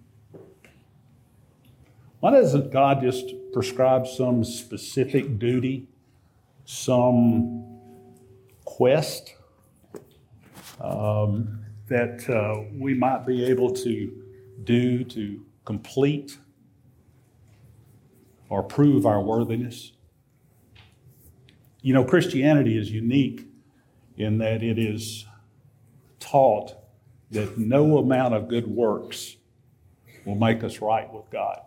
Why 2.21 2.33
doesn't 2.33 2.73
God 2.73 3.03
just 3.03 3.33
prescribe 3.53 4.07
some 4.07 4.43
specific 4.43 5.39
duty, 5.39 5.87
some 6.65 7.79
quest 8.65 9.37
um, 10.81 11.65
that 11.89 12.29
uh, 12.29 12.65
we 12.73 12.95
might 12.95 13.27
be 13.27 13.45
able 13.45 13.71
to 13.71 14.23
do 14.65 15.05
to 15.05 15.45
complete 15.65 16.39
or 18.49 18.63
prove 18.63 19.07
our 19.07 19.21
worthiness? 19.21 19.93
You 21.83 21.95
know, 21.95 22.05
Christianity 22.05 22.79
is 22.79 22.91
unique 22.91 23.47
in 24.17 24.39
that 24.39 24.63
it 24.63 24.79
is 24.79 25.27
taught 26.19 26.75
that 27.31 27.59
no 27.59 27.99
amount 27.99 28.35
of 28.35 28.49
good 28.49 28.67
works 28.67 29.37
will 30.25 30.37
make 30.37 30.65
us 30.65 30.81
right 30.81 31.13
with 31.13 31.29
God. 31.31 31.61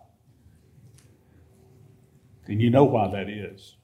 And 2.46 2.60
you 2.60 2.70
know 2.70 2.84
why 2.84 3.08
that 3.12 3.28
is. 3.28 3.77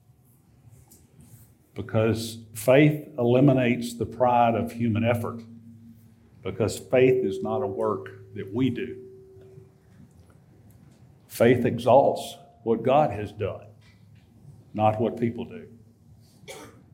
Because 1.74 2.38
faith 2.54 3.08
eliminates 3.18 3.94
the 3.94 4.06
pride 4.06 4.54
of 4.54 4.72
human 4.72 5.04
effort. 5.04 5.42
Because 6.42 6.78
faith 6.78 7.24
is 7.24 7.42
not 7.42 7.62
a 7.62 7.66
work 7.66 8.34
that 8.34 8.52
we 8.52 8.70
do. 8.70 8.98
Faith 11.26 11.64
exalts 11.64 12.36
what 12.62 12.82
God 12.82 13.10
has 13.10 13.32
done, 13.32 13.66
not 14.72 15.00
what 15.00 15.18
people 15.18 15.44
do. 15.44 15.66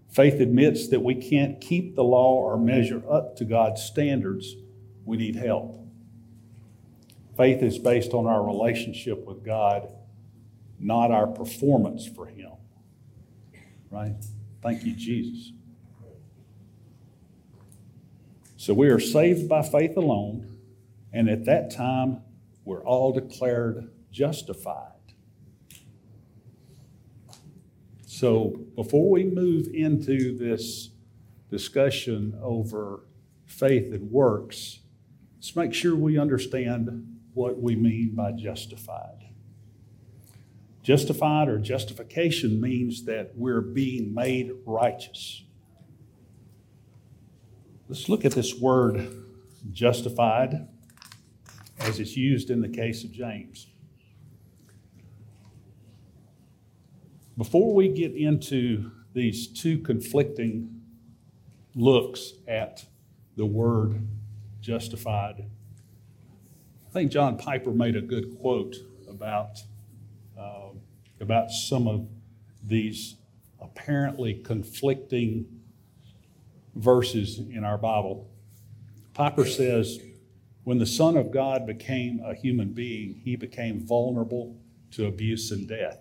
Faith 0.08 0.40
admits 0.40 0.88
that 0.88 1.00
we 1.00 1.14
can't 1.14 1.60
keep 1.60 1.94
the 1.94 2.02
law 2.02 2.34
or 2.34 2.56
measure 2.58 3.02
up 3.10 3.36
to 3.36 3.44
God's 3.44 3.82
standards. 3.82 4.56
We 5.04 5.16
need 5.16 5.36
help. 5.36 5.76
Faith 7.36 7.62
is 7.62 7.78
based 7.78 8.12
on 8.12 8.26
our 8.26 8.44
relationship 8.44 9.24
with 9.24 9.44
God, 9.44 9.92
not 10.78 11.10
our 11.10 11.26
performance 11.26 12.06
for 12.06 12.26
Him. 12.26 12.50
Right? 13.90 14.16
Thank 14.62 14.84
you, 14.84 14.94
Jesus. 14.94 15.52
So 18.56 18.74
we 18.74 18.88
are 18.88 19.00
saved 19.00 19.48
by 19.48 19.62
faith 19.62 19.96
alone, 19.96 20.58
and 21.12 21.30
at 21.30 21.46
that 21.46 21.70
time, 21.70 22.20
we're 22.64 22.84
all 22.84 23.12
declared 23.12 23.90
justified. 24.12 24.92
So 28.06 28.60
before 28.76 29.08
we 29.08 29.24
move 29.24 29.68
into 29.72 30.36
this 30.36 30.90
discussion 31.48 32.38
over 32.42 33.06
faith 33.46 33.94
and 33.94 34.10
works, 34.10 34.80
let's 35.36 35.56
make 35.56 35.72
sure 35.72 35.96
we 35.96 36.18
understand 36.18 37.16
what 37.32 37.58
we 37.62 37.76
mean 37.76 38.14
by 38.14 38.32
justified. 38.32 39.29
Justified 40.82 41.48
or 41.48 41.58
justification 41.58 42.60
means 42.60 43.04
that 43.04 43.32
we're 43.36 43.60
being 43.60 44.14
made 44.14 44.52
righteous. 44.64 45.44
Let's 47.88 48.08
look 48.08 48.24
at 48.24 48.32
this 48.32 48.58
word 48.58 49.08
justified 49.72 50.68
as 51.80 51.98
it's 51.98 52.16
used 52.16 52.50
in 52.50 52.60
the 52.60 52.68
case 52.68 53.04
of 53.04 53.12
James. 53.12 53.66
Before 57.36 57.74
we 57.74 57.88
get 57.88 58.14
into 58.14 58.90
these 59.14 59.48
two 59.48 59.78
conflicting 59.78 60.82
looks 61.74 62.34
at 62.46 62.84
the 63.36 63.46
word 63.46 64.06
justified, 64.60 65.46
I 66.86 66.92
think 66.92 67.10
John 67.10 67.38
Piper 67.38 67.70
made 67.70 67.96
a 67.96 68.02
good 68.02 68.38
quote 68.40 68.76
about, 69.08 69.62
uh, 70.40 70.70
about 71.20 71.50
some 71.50 71.86
of 71.86 72.08
these 72.62 73.16
apparently 73.60 74.34
conflicting 74.34 75.46
verses 76.74 77.38
in 77.38 77.64
our 77.64 77.76
Bible. 77.76 78.30
Piper 79.12 79.44
says, 79.44 79.98
when 80.64 80.78
the 80.78 80.86
Son 80.86 81.16
of 81.16 81.30
God 81.30 81.66
became 81.66 82.20
a 82.24 82.34
human 82.34 82.72
being, 82.72 83.20
he 83.24 83.36
became 83.36 83.86
vulnerable 83.86 84.56
to 84.92 85.06
abuse 85.06 85.50
and 85.50 85.68
death. 85.68 86.00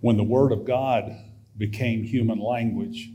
When 0.00 0.16
the 0.16 0.24
Word 0.24 0.52
of 0.52 0.64
God 0.64 1.16
became 1.56 2.02
human 2.02 2.38
language, 2.38 3.10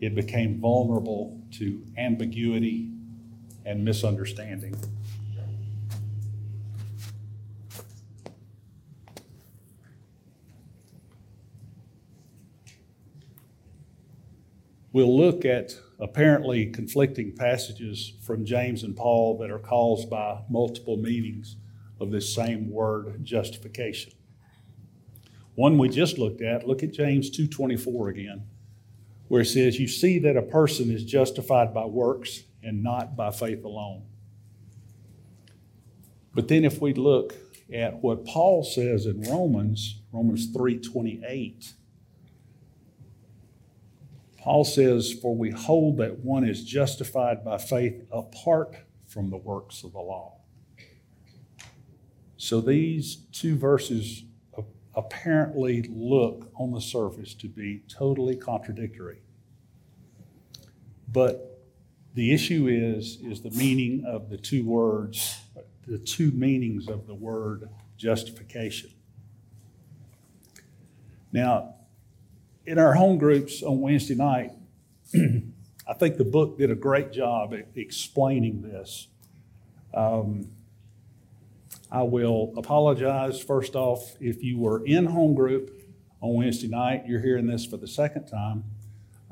it 0.00 0.14
became 0.14 0.60
vulnerable 0.60 1.40
to 1.52 1.84
ambiguity 1.96 2.90
and 3.64 3.84
misunderstanding. 3.84 4.74
We'll 14.92 15.16
look 15.16 15.46
at 15.46 15.78
apparently 15.98 16.66
conflicting 16.66 17.34
passages 17.34 18.12
from 18.20 18.44
James 18.44 18.82
and 18.82 18.94
Paul 18.94 19.38
that 19.38 19.50
are 19.50 19.58
caused 19.58 20.10
by 20.10 20.42
multiple 20.50 20.98
meanings 20.98 21.56
of 21.98 22.10
this 22.10 22.34
same 22.34 22.70
word 22.70 23.24
justification. 23.24 24.12
One 25.54 25.78
we 25.78 25.88
just 25.88 26.18
looked 26.18 26.42
at, 26.42 26.66
look 26.66 26.82
at 26.82 26.92
James 26.92 27.30
2:24 27.30 28.10
again, 28.10 28.42
where 29.28 29.42
it 29.42 29.46
says, 29.46 29.80
"You 29.80 29.88
see 29.88 30.18
that 30.18 30.36
a 30.36 30.42
person 30.42 30.90
is 30.90 31.04
justified 31.04 31.72
by 31.72 31.86
works 31.86 32.44
and 32.62 32.82
not 32.82 33.16
by 33.16 33.30
faith 33.30 33.64
alone." 33.64 34.02
But 36.34 36.48
then 36.48 36.64
if 36.64 36.82
we 36.82 36.92
look 36.92 37.34
at 37.72 38.02
what 38.02 38.26
Paul 38.26 38.62
says 38.62 39.06
in 39.06 39.22
Romans, 39.22 40.02
Romans 40.12 40.52
3:28, 40.52 41.74
Paul 44.42 44.64
says, 44.64 45.12
For 45.12 45.36
we 45.36 45.50
hold 45.50 45.98
that 45.98 46.18
one 46.18 46.44
is 46.44 46.64
justified 46.64 47.44
by 47.44 47.58
faith 47.58 48.02
apart 48.10 48.76
from 49.06 49.30
the 49.30 49.36
works 49.36 49.84
of 49.84 49.92
the 49.92 50.00
law. 50.00 50.40
So 52.36 52.60
these 52.60 53.18
two 53.30 53.56
verses 53.56 54.24
apparently 54.96 55.88
look 55.88 56.50
on 56.58 56.72
the 56.72 56.80
surface 56.80 57.34
to 57.34 57.48
be 57.48 57.84
totally 57.86 58.34
contradictory. 58.34 59.22
But 61.06 61.60
the 62.14 62.34
issue 62.34 62.66
is, 62.66 63.18
is 63.22 63.42
the 63.42 63.50
meaning 63.50 64.04
of 64.04 64.28
the 64.28 64.38
two 64.38 64.64
words, 64.64 65.38
the 65.86 65.98
two 65.98 66.32
meanings 66.32 66.88
of 66.88 67.06
the 67.06 67.14
word 67.14 67.68
justification. 67.96 68.90
Now, 71.30 71.76
in 72.66 72.78
our 72.78 72.94
home 72.94 73.18
groups 73.18 73.62
on 73.62 73.80
Wednesday 73.80 74.14
night, 74.14 74.52
I 75.14 75.94
think 75.94 76.16
the 76.16 76.24
book 76.24 76.58
did 76.58 76.70
a 76.70 76.74
great 76.74 77.12
job 77.12 77.54
at 77.54 77.66
explaining 77.74 78.62
this. 78.62 79.08
Um, 79.94 80.50
I 81.90 82.02
will 82.02 82.54
apologize 82.56 83.40
first 83.40 83.76
off 83.76 84.16
if 84.20 84.42
you 84.42 84.58
were 84.58 84.84
in 84.86 85.06
home 85.06 85.34
group 85.34 85.82
on 86.20 86.34
Wednesday 86.34 86.68
night, 86.68 87.04
you're 87.06 87.20
hearing 87.20 87.46
this 87.46 87.66
for 87.66 87.76
the 87.76 87.88
second 87.88 88.26
time. 88.26 88.64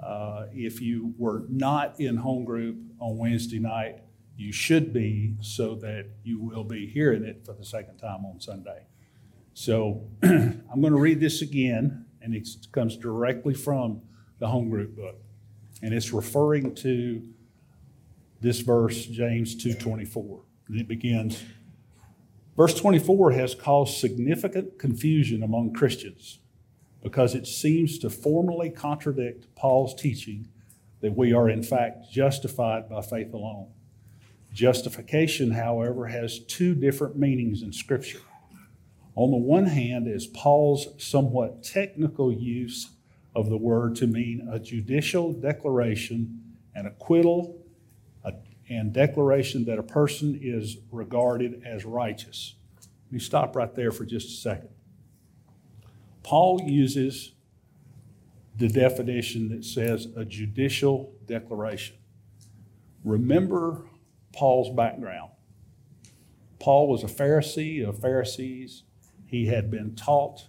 Uh, 0.03 0.47
if 0.53 0.81
you 0.81 1.15
were 1.17 1.45
not 1.49 1.99
in 2.01 2.17
home 2.17 2.45
group 2.45 2.77
on 2.99 3.17
Wednesday 3.17 3.59
night, 3.59 4.01
you 4.37 4.53
should 4.53 4.93
be 4.93 5.37
so 5.41 5.75
that 5.77 6.07
you 6.25 6.41
will 6.41 6.65
be 6.65 6.87
hearing 6.87 7.25
it 7.25 7.45
for 7.45 7.53
the 7.53 7.65
second 7.65 7.99
time 7.99 8.25
on 8.25 8.41
Sunday. 8.41 8.87
So 9.55 10.09
I'm 10.23 10.81
going 10.81 10.93
to 10.93 10.99
read 10.99 11.21
this 11.21 11.43
again, 11.43 12.07
and 12.23 12.35
it 12.35 12.49
comes 12.73 12.97
directly 12.97 13.55
from 13.55 14.03
the 14.39 14.49
home 14.49 14.71
group 14.71 14.97
book. 14.97 15.17
And 15.83 15.95
it's 15.95 16.13
referring 16.13 16.75
to 16.77 17.23
this 18.41 18.61
verse, 18.61 19.07
James 19.07 19.55
2.24. 19.57 20.41
And 20.69 20.81
it 20.81 20.89
begins, 20.89 21.43
Verse 22.61 22.75
24 22.75 23.33
has 23.33 23.55
caused 23.55 23.97
significant 23.99 24.79
confusion 24.79 25.43
among 25.43 25.73
Christians 25.73 26.41
because 27.03 27.35
it 27.35 27.47
seems 27.47 27.99
to 28.01 28.11
formally 28.11 28.69
contradict 28.69 29.47
Paul's 29.55 29.95
teaching 29.95 30.47
that 31.01 31.17
we 31.17 31.33
are, 31.33 31.49
in 31.49 31.63
fact, 31.63 32.11
justified 32.13 32.87
by 32.87 33.01
faith 33.01 33.33
alone. 33.33 33.69
Justification, 34.53 35.53
however, 35.53 36.09
has 36.09 36.41
two 36.41 36.75
different 36.75 37.17
meanings 37.17 37.63
in 37.63 37.73
Scripture. 37.73 38.21
On 39.21 39.31
the 39.31 39.37
one 39.37 39.67
hand, 39.67 40.09
is 40.09 40.27
Paul's 40.27 40.89
somewhat 40.97 41.63
technical 41.63 42.33
use 42.33 42.93
of 43.37 43.51
the 43.51 43.57
word 43.59 43.95
to 43.97 44.07
mean 44.07 44.49
a 44.51 44.59
judicial 44.59 45.35
declaration, 45.35 46.41
an 46.75 46.87
acquittal, 46.87 47.63
and 48.71 48.95
declaration 48.95 49.67
that 49.67 49.79
a 49.79 49.83
person 49.83 50.39
is 50.41 50.79
regarded 50.91 51.63
as 51.67 51.85
righteous. 51.85 52.55
Let 53.09 53.13
me 53.13 53.19
stop 53.19 53.55
right 53.55 53.75
there 53.75 53.91
for 53.91 54.07
just 54.07 54.29
a 54.29 54.41
second. 54.41 54.71
Paul 56.23 56.63
uses 56.65 57.33
the 58.57 58.69
definition 58.69 59.51
that 59.51 59.67
says 59.67 60.09
a 60.17 60.25
judicial 60.25 61.13
declaration. 61.27 61.97
Remember 63.05 63.83
Paul's 64.33 64.75
background. 64.75 65.33
Paul 66.59 66.89
was 66.89 67.05
a 67.05 67.07
Pharisee 67.07 67.87
of 67.87 68.01
Pharisees. 68.01 68.85
He 69.31 69.47
had 69.47 69.71
been 69.71 69.95
taught 69.95 70.49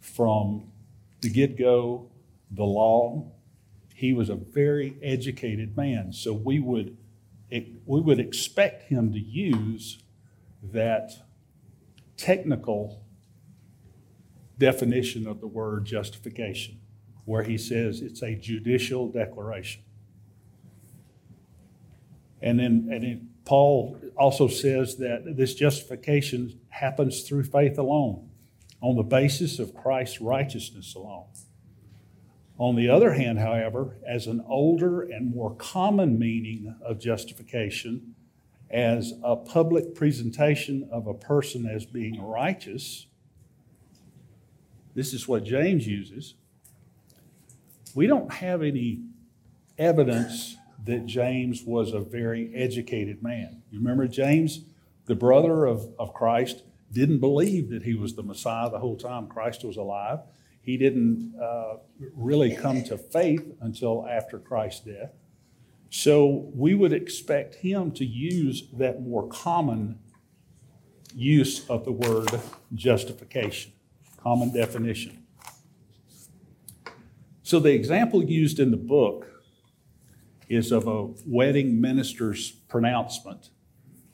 from 0.00 0.72
the 1.20 1.30
get 1.30 1.56
go 1.56 2.10
the 2.50 2.64
law. 2.64 3.30
He 3.94 4.12
was 4.12 4.28
a 4.28 4.34
very 4.34 4.96
educated 5.00 5.76
man. 5.76 6.12
So 6.12 6.32
we 6.32 6.58
would, 6.58 6.96
we 7.50 8.00
would 8.00 8.18
expect 8.18 8.88
him 8.88 9.12
to 9.12 9.20
use 9.20 10.02
that 10.60 11.12
technical 12.16 13.00
definition 14.58 15.28
of 15.28 15.40
the 15.40 15.46
word 15.46 15.84
justification, 15.84 16.80
where 17.26 17.44
he 17.44 17.56
says 17.56 18.00
it's 18.00 18.22
a 18.22 18.34
judicial 18.34 19.08
declaration. 19.08 19.82
And 22.42 22.58
then, 22.58 22.88
and 22.90 23.04
then 23.04 23.28
Paul 23.46 23.96
also 24.16 24.48
says 24.48 24.96
that 24.96 25.36
this 25.36 25.54
justification 25.54 26.60
happens 26.68 27.22
through 27.22 27.44
faith 27.44 27.78
alone, 27.78 28.28
on 28.82 28.96
the 28.96 29.02
basis 29.02 29.58
of 29.58 29.74
Christ's 29.74 30.20
righteousness 30.20 30.94
alone. 30.94 31.28
On 32.58 32.74
the 32.74 32.88
other 32.88 33.12
hand, 33.12 33.38
however, 33.38 33.96
as 34.06 34.26
an 34.26 34.44
older 34.48 35.02
and 35.02 35.34
more 35.34 35.54
common 35.54 36.18
meaning 36.18 36.74
of 36.84 36.98
justification, 36.98 38.14
as 38.70 39.12
a 39.22 39.36
public 39.36 39.94
presentation 39.94 40.88
of 40.90 41.06
a 41.06 41.14
person 41.14 41.66
as 41.66 41.86
being 41.86 42.20
righteous, 42.20 43.06
this 44.94 45.14
is 45.14 45.28
what 45.28 45.44
James 45.44 45.86
uses. 45.86 46.34
We 47.94 48.06
don't 48.06 48.32
have 48.32 48.62
any 48.62 49.02
evidence 49.78 50.56
that 50.86 51.06
James 51.06 51.62
was 51.64 51.92
a 51.92 52.00
very 52.00 52.54
educated 52.54 53.22
man. 53.22 53.62
You 53.70 53.78
remember 53.78 54.06
James, 54.08 54.60
the 55.06 55.14
brother 55.14 55.66
of, 55.66 55.88
of 55.98 56.14
Christ, 56.14 56.62
didn't 56.92 57.18
believe 57.18 57.70
that 57.70 57.82
he 57.82 57.94
was 57.94 58.14
the 58.14 58.22
Messiah 58.22 58.70
the 58.70 58.78
whole 58.78 58.96
time 58.96 59.26
Christ 59.26 59.64
was 59.64 59.76
alive. 59.76 60.20
He 60.62 60.76
didn't 60.76 61.34
uh, 61.40 61.76
really 62.14 62.54
come 62.54 62.82
to 62.84 62.96
faith 62.96 63.44
until 63.60 64.06
after 64.08 64.38
Christ's 64.38 64.80
death. 64.80 65.12
So 65.90 66.50
we 66.54 66.74
would 66.74 66.92
expect 66.92 67.56
him 67.56 67.92
to 67.92 68.04
use 68.04 68.64
that 68.72 69.02
more 69.02 69.28
common 69.28 69.98
use 71.14 71.68
of 71.68 71.84
the 71.84 71.92
word 71.92 72.28
justification, 72.74 73.72
common 74.18 74.52
definition. 74.52 75.24
So 77.42 77.60
the 77.60 77.72
example 77.72 78.24
used 78.24 78.58
in 78.58 78.72
the 78.72 78.76
book 78.76 79.35
is 80.48 80.72
of 80.72 80.86
a 80.86 81.06
wedding 81.26 81.80
minister's 81.80 82.50
pronouncement 82.50 83.50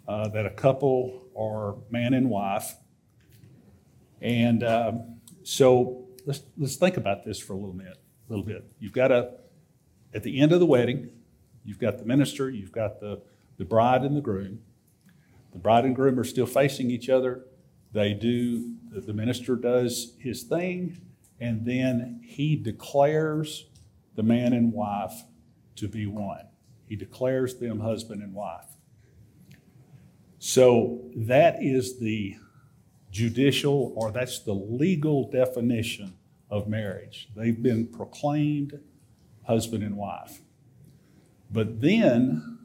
uh, 0.09 0.29
that 0.29 0.47
a 0.47 0.51
couple 0.51 1.23
are 1.37 1.77
man 1.91 2.15
and 2.15 2.31
wife. 2.31 2.75
And 4.21 4.63
um, 4.65 5.21
so 5.43 6.07
let's, 6.27 6.43
let's 6.57 6.77
think 6.77 6.97
about 6.97 7.25
this 7.25 7.39
for 7.39 7.53
a 7.53 7.57
little 7.57 7.75
bit. 7.75 7.99
A 8.29 8.31
little 8.31 8.45
bit. 8.45 8.65
You've 8.79 8.93
got 8.93 9.13
a, 9.13 9.35
at 10.15 10.23
the 10.23 10.41
end 10.41 10.53
of 10.53 10.61
the 10.61 10.67
wedding, 10.67 11.11
you've 11.65 11.79
got 11.79 11.99
the 11.99 12.05
minister, 12.05 12.51
you've 12.51 12.73
got 12.73 13.01
the, 13.01 13.21
the 13.59 13.65
bride 13.65 14.03
and 14.03 14.17
the 14.17 14.21
groom. 14.21 14.61
The 15.53 15.59
bride 15.59 15.85
and 15.85 15.95
groom 15.95 16.19
are 16.19 16.25
still 16.25 16.47
facing 16.47 16.91
each 16.91 17.09
other. 17.09 17.45
They 17.93 18.15
do, 18.15 18.75
the 18.91 19.13
minister 19.13 19.55
does 19.55 20.15
his 20.19 20.45
thing, 20.45 20.99
and 21.41 21.67
then 21.67 22.21
he 22.25 22.57
declares 22.57 23.67
the 24.15 24.23
man 24.23 24.55
and 24.55 24.73
wife 24.73 25.25
to 25.77 25.89
be 25.89 26.07
one. 26.07 26.49
He 26.87 26.97
declares 26.97 27.57
them 27.57 27.81
husband 27.81 28.23
and 28.23 28.35
wife. 28.35 28.77
So 30.39 31.11
that 31.17 31.63
is 31.63 31.99
the 31.99 32.37
judicial, 33.11 33.93
or 33.97 34.11
that's 34.11 34.41
the 34.41 34.55
legal 34.55 35.31
definition 35.31 36.15
of 36.51 36.69
marriage. 36.69 37.29
They've 37.37 37.63
been 37.63 37.87
proclaimed 37.87 38.81
husband 39.45 39.85
and 39.85 39.97
wife. 39.97 40.41
But 41.51 41.81
then 41.81 42.59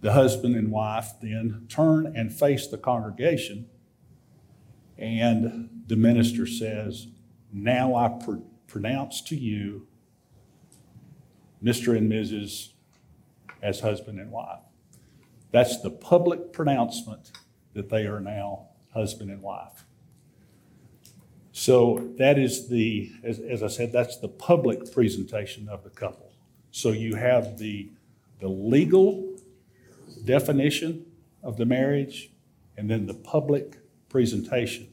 the 0.00 0.12
husband 0.12 0.56
and 0.56 0.70
wife 0.70 1.12
then 1.22 1.66
turn 1.68 2.12
and 2.16 2.32
face 2.32 2.66
the 2.66 2.78
congregation, 2.78 3.68
and 4.98 5.84
the 5.86 5.96
minister 5.96 6.46
says, 6.46 7.08
Now 7.52 7.94
I 7.94 8.08
pr- 8.08 8.42
pronounce 8.66 9.20
to 9.22 9.36
you 9.36 9.86
Mr. 11.62 11.96
and 11.96 12.10
Mrs. 12.10 12.70
as 13.62 13.80
husband 13.80 14.18
and 14.18 14.30
wife. 14.30 14.60
That's 15.50 15.80
the 15.80 15.90
public 15.90 16.52
pronouncement 16.52 17.32
that 17.74 17.88
they 17.88 18.06
are 18.06 18.20
now 18.20 18.68
husband 18.92 19.30
and 19.30 19.42
wife. 19.42 19.84
So 21.52 22.10
that 22.16 22.38
is 22.38 22.68
the, 22.68 23.12
as, 23.22 23.38
as 23.38 23.62
I 23.62 23.66
said, 23.66 23.92
that's 23.92 24.18
the 24.18 24.28
public 24.28 24.92
presentation 24.92 25.68
of 25.68 25.84
the 25.84 25.90
couple. 25.90 26.32
So 26.70 26.90
you 26.90 27.16
have 27.16 27.58
the, 27.58 27.90
the 28.40 28.48
legal 28.48 29.36
definition 30.24 31.06
of 31.42 31.56
the 31.56 31.66
marriage 31.66 32.30
and 32.76 32.88
then 32.88 33.06
the 33.06 33.14
public 33.14 33.76
presentation 34.08 34.88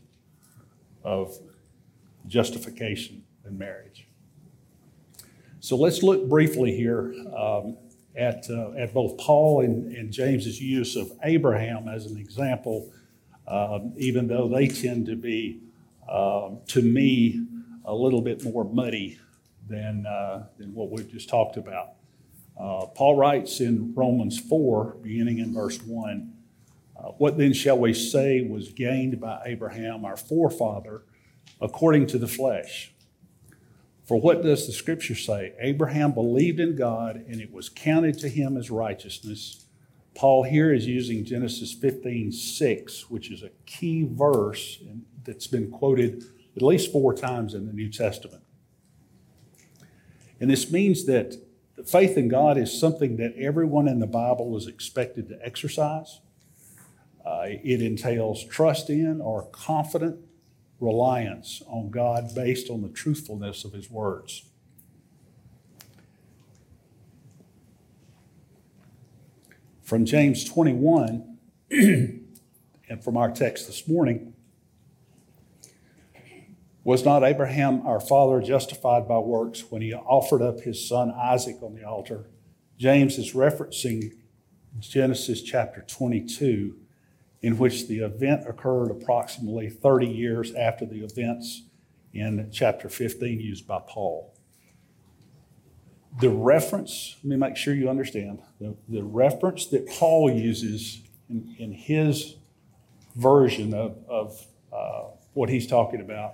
of 1.04 1.38
justification 2.28 3.24
in 3.46 3.58
marriage. 3.58 4.07
So 5.68 5.76
let's 5.76 6.02
look 6.02 6.30
briefly 6.30 6.74
here 6.74 7.14
um, 7.38 7.76
at, 8.16 8.50
uh, 8.50 8.72
at 8.78 8.94
both 8.94 9.18
Paul 9.18 9.66
and, 9.66 9.92
and 9.92 10.14
James's 10.14 10.62
use 10.62 10.96
of 10.96 11.12
Abraham 11.26 11.90
as 11.90 12.06
an 12.06 12.18
example, 12.18 12.90
um, 13.50 13.92
even 13.98 14.30
though 14.30 14.48
they 14.48 14.70
tend 14.70 15.08
to 15.08 15.18
be, 15.18 15.60
um, 16.10 16.60
to 16.68 16.82
me, 16.82 17.46
a 17.84 17.94
little 17.94 18.22
bit 18.22 18.46
more 18.46 18.64
muddy 18.64 19.20
than, 19.68 20.06
uh, 20.06 20.46
than 20.58 20.74
what 20.74 20.90
we've 20.90 21.12
just 21.12 21.28
talked 21.28 21.58
about. 21.58 21.96
Uh, 22.58 22.86
Paul 22.86 23.18
writes 23.18 23.60
in 23.60 23.94
Romans 23.94 24.40
4, 24.40 25.00
beginning 25.04 25.40
in 25.40 25.54
verse 25.54 25.82
1, 25.82 26.34
uh, 26.98 27.02
What 27.18 27.38
then 27.38 27.52
shall 27.52 27.78
we 27.78 27.94
say 27.94 28.40
was 28.40 28.70
gained 28.70 29.20
by 29.20 29.42
Abraham, 29.46 30.06
our 30.06 30.16
forefather, 30.16 31.04
according 31.60 32.08
to 32.08 32.18
the 32.18 32.28
flesh? 32.30 32.94
For 34.08 34.16
what 34.20 34.42
does 34.42 34.66
the 34.66 34.72
scripture 34.72 35.16
say? 35.16 35.54
Abraham 35.60 36.14
believed 36.14 36.62
in 36.62 36.78
God 36.78 37.18
and 37.28 37.42
it 37.42 37.52
was 37.52 37.68
counted 37.68 38.18
to 38.20 38.30
him 38.30 38.56
as 38.56 38.72
righteousness. 38.72 39.66
Paul 40.16 40.44
here 40.44 40.74
is 40.74 40.88
using 40.88 41.26
Genesis 41.26 41.74
15 41.74 42.32
6, 42.32 43.10
which 43.10 43.30
is 43.30 43.44
a 43.44 43.50
key 43.66 44.08
verse 44.10 44.82
that's 45.26 45.48
been 45.48 45.70
quoted 45.70 46.24
at 46.56 46.62
least 46.62 46.94
four 46.94 47.14
times 47.14 47.54
in 47.54 47.68
the 47.68 47.74
New 47.74 47.92
Testament. 47.92 48.44
And 50.40 50.50
this 50.50 50.72
means 50.72 51.06
that 51.08 51.36
the 51.76 51.84
faith 51.84 52.18
in 52.18 52.30
God 52.30 52.58
is 52.58 52.80
something 52.80 53.18
that 53.18 53.36
everyone 53.38 53.90
in 53.90 54.00
the 54.00 54.08
Bible 54.08 54.56
is 54.56 54.68
expected 54.68 55.28
to 55.30 55.46
exercise. 55.46 56.22
Uh, 57.26 57.44
it 57.46 57.82
entails 57.82 58.46
trust 58.46 58.90
in 58.90 59.20
or 59.20 59.48
confident 59.48 60.27
reliance 60.80 61.62
on 61.68 61.90
God 61.90 62.34
based 62.36 62.70
on 62.70 62.82
the 62.82 62.90
truthfulness 62.90 63.64
of 63.64 63.74
His 63.74 63.90
words. 63.90 64.44
From 69.82 70.06
James 70.06 70.44
21, 70.44 71.38
and 71.72 73.04
from 73.04 73.16
our 73.16 73.32
text 73.32 73.68
this 73.68 73.88
morning, 73.88 74.34
was 76.84 77.04
not 77.04 77.24
Abraham 77.24 77.86
our 77.86 78.00
father 78.00 78.42
justified 78.42 79.08
by 79.08 79.18
works 79.18 79.70
when 79.70 79.82
he 79.82 79.94
offered 79.94 80.42
up 80.42 80.62
his 80.62 80.88
son 80.88 81.12
Isaac 81.12 81.58
on 81.62 81.76
the 81.76 81.84
altar? 81.84 82.30
James 82.78 83.18
is 83.18 83.34
referencing 83.34 84.14
Genesis 84.80 85.42
chapter 85.42 85.84
22 85.86 86.76
in 87.48 87.58
which 87.58 87.88
the 87.88 88.00
event 88.00 88.46
occurred 88.46 88.92
approximately 88.92 89.70
30 89.70 90.06
years 90.06 90.54
after 90.56 90.86
the 90.86 91.02
events 91.02 91.64
in 92.14 92.50
chapter 92.52 92.90
15 92.90 93.40
used 93.40 93.66
by 93.66 93.80
Paul. 93.88 94.38
The 96.20 96.30
reference, 96.30 97.16
let 97.24 97.30
me 97.30 97.38
make 97.38 97.56
sure 97.56 97.74
you 97.74 97.90
understand, 97.90 98.42
the, 98.60 98.76
the 98.90 99.02
reference 99.02 99.68
that 99.68 99.88
Paul 99.88 100.30
uses 100.30 101.00
in, 101.30 101.56
in 101.58 101.72
his 101.72 102.36
version 103.16 103.74
of, 103.74 103.98
of 104.10 104.46
uh, 104.74 105.12
what 105.32 105.48
he's 105.48 105.68
talking 105.68 106.02
about 106.02 106.34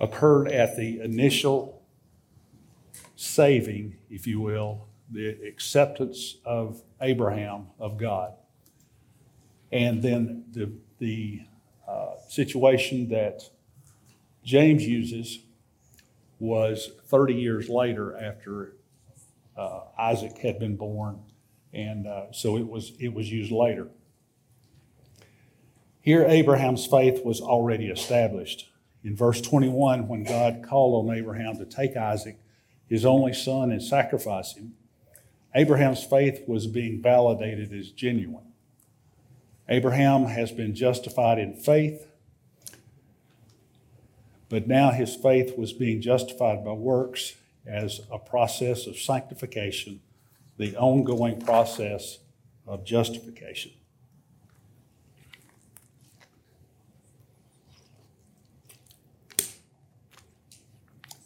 occurred 0.00 0.50
at 0.50 0.76
the 0.78 1.00
initial 1.00 1.82
saving, 3.16 3.98
if 4.08 4.26
you 4.26 4.40
will, 4.40 4.88
the 5.10 5.28
acceptance 5.46 6.38
of 6.46 6.82
Abraham 7.02 7.66
of 7.78 7.98
God. 7.98 8.32
And 9.74 10.00
then 10.00 10.44
the, 10.52 10.72
the 11.00 11.40
uh, 11.86 12.12
situation 12.28 13.08
that 13.08 13.42
James 14.44 14.86
uses 14.86 15.40
was 16.38 16.92
30 17.06 17.34
years 17.34 17.68
later 17.68 18.16
after 18.16 18.76
uh, 19.56 19.80
Isaac 19.98 20.38
had 20.38 20.60
been 20.60 20.76
born 20.76 21.18
And 21.72 22.06
uh, 22.06 22.30
so 22.30 22.56
it 22.56 22.68
was, 22.68 22.92
it 23.00 23.12
was 23.12 23.32
used 23.32 23.50
later. 23.50 23.88
Here, 26.00 26.24
Abraham's 26.24 26.86
faith 26.86 27.24
was 27.24 27.40
already 27.40 27.88
established. 27.88 28.70
In 29.02 29.16
verse 29.16 29.40
21, 29.40 30.06
when 30.06 30.22
God 30.22 30.62
called 30.62 31.08
on 31.08 31.16
Abraham 31.16 31.56
to 31.56 31.64
take 31.64 31.96
Isaac, 31.96 32.38
his 32.86 33.04
only 33.04 33.32
son, 33.32 33.72
and 33.72 33.82
sacrifice 33.82 34.54
him, 34.54 34.74
Abraham's 35.52 36.04
faith 36.04 36.44
was 36.46 36.68
being 36.68 37.02
validated 37.02 37.72
as 37.72 37.90
genuine. 37.90 38.53
Abraham 39.68 40.26
has 40.26 40.52
been 40.52 40.74
justified 40.74 41.38
in 41.38 41.54
faith, 41.54 42.06
but 44.48 44.68
now 44.68 44.90
his 44.90 45.16
faith 45.16 45.56
was 45.56 45.72
being 45.72 46.02
justified 46.02 46.64
by 46.64 46.72
works 46.72 47.34
as 47.66 48.02
a 48.12 48.18
process 48.18 48.86
of 48.86 48.98
sanctification, 48.98 50.00
the 50.58 50.76
ongoing 50.76 51.40
process 51.40 52.18
of 52.66 52.84
justification. 52.84 53.72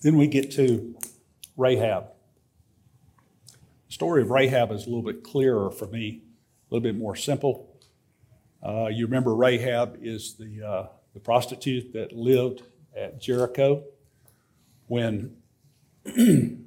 Then 0.00 0.16
we 0.16 0.28
get 0.28 0.52
to 0.52 0.96
Rahab. 1.56 2.06
The 3.88 3.92
story 3.92 4.22
of 4.22 4.30
Rahab 4.30 4.70
is 4.70 4.86
a 4.86 4.88
little 4.88 5.02
bit 5.02 5.24
clearer 5.24 5.70
for 5.72 5.86
me, 5.86 6.22
a 6.70 6.74
little 6.74 6.84
bit 6.84 6.96
more 6.96 7.16
simple. 7.16 7.67
Uh, 8.62 8.86
you 8.86 9.06
remember 9.06 9.34
Rahab 9.34 9.98
is 10.02 10.34
the, 10.34 10.66
uh, 10.66 10.86
the 11.14 11.20
prostitute 11.20 11.92
that 11.92 12.12
lived 12.12 12.62
at 12.96 13.20
Jericho 13.20 13.84
when, 14.88 15.36
when 16.04 16.66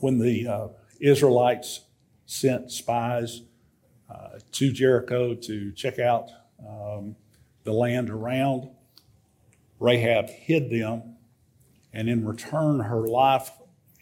the 0.00 0.46
uh, 0.46 0.68
Israelites 1.00 1.80
sent 2.26 2.70
spies 2.70 3.42
uh, 4.08 4.38
to 4.52 4.72
Jericho 4.72 5.34
to 5.34 5.72
check 5.72 5.98
out 5.98 6.30
um, 6.66 7.16
the 7.64 7.72
land 7.72 8.08
around. 8.08 8.70
Rahab 9.78 10.28
hid 10.28 10.70
them, 10.70 11.16
and 11.92 12.08
in 12.08 12.24
return, 12.26 12.80
her 12.80 13.06
life 13.06 13.50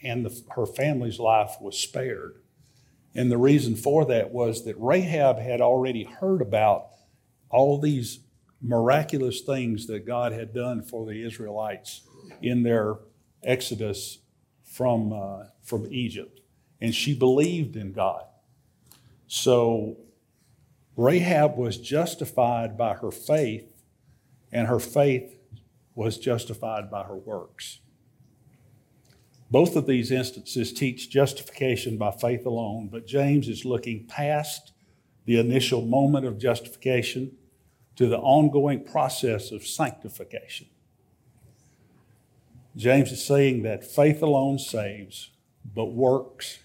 and 0.03 0.25
the, 0.25 0.43
her 0.51 0.67
family's 0.67 1.19
life 1.19 1.57
was 1.61 1.79
spared. 1.79 2.37
And 3.15 3.31
the 3.31 3.39
reason 3.39 3.75
for 3.75 4.05
that 4.07 4.31
was 4.31 4.65
that 4.65 4.77
Rahab 4.79 5.39
had 5.39 5.61
already 5.61 6.05
heard 6.05 6.43
about 6.43 6.89
all 7.51 7.79
these 7.79 8.21
miraculous 8.61 9.41
things 9.41 9.87
that 9.87 10.07
God 10.07 10.33
had 10.33 10.53
done 10.53 10.83
for 10.83 11.07
the 11.07 11.25
Israelites 11.25 12.03
in 12.43 12.63
their 12.63 12.97
exodus 13.43 14.19
from, 14.65 15.13
uh, 15.13 15.45
from 15.63 15.87
Egypt. 15.91 16.41
And 16.81 16.95
she 16.95 17.15
believed 17.15 17.77
in 17.77 17.93
God. 17.93 18.25
So 19.27 19.97
Rahab 20.97 21.57
was 21.57 21.79
justified 21.79 22.77
by 22.77 22.95
her 22.95 23.11
faith, 23.11 23.83
and 24.51 24.67
her 24.67 24.81
faith 24.81 25.39
was 25.95 26.19
justified 26.19 26.91
by 26.91 27.05
her 27.05 27.17
works. 27.17 27.81
Both 29.51 29.77
of 29.77 29.87
these 29.87 30.11
instances 30.11 30.73
teach 30.73 31.09
justification 31.09 31.97
by 31.97 32.11
faith 32.11 32.45
alone, 32.45 32.89
but 32.93 33.07
James 33.07 33.49
is 33.49 33.65
looking 33.65 34.07
past 34.07 34.73
the 35.25 35.39
initial 35.39 35.83
moment 35.83 36.27
of 36.27 36.39
justification 36.39 37.33
to 37.97 38.07
the 38.07 38.19
ongoing 38.19 38.85
process 38.85 39.51
of 39.51 39.67
sanctification. 39.67 40.67
James 42.77 43.11
is 43.11 43.25
saying 43.25 43.63
that 43.63 43.85
faith 43.85 44.23
alone 44.23 44.59
saves, 44.59 45.31
but 45.75 45.87
works 45.87 46.59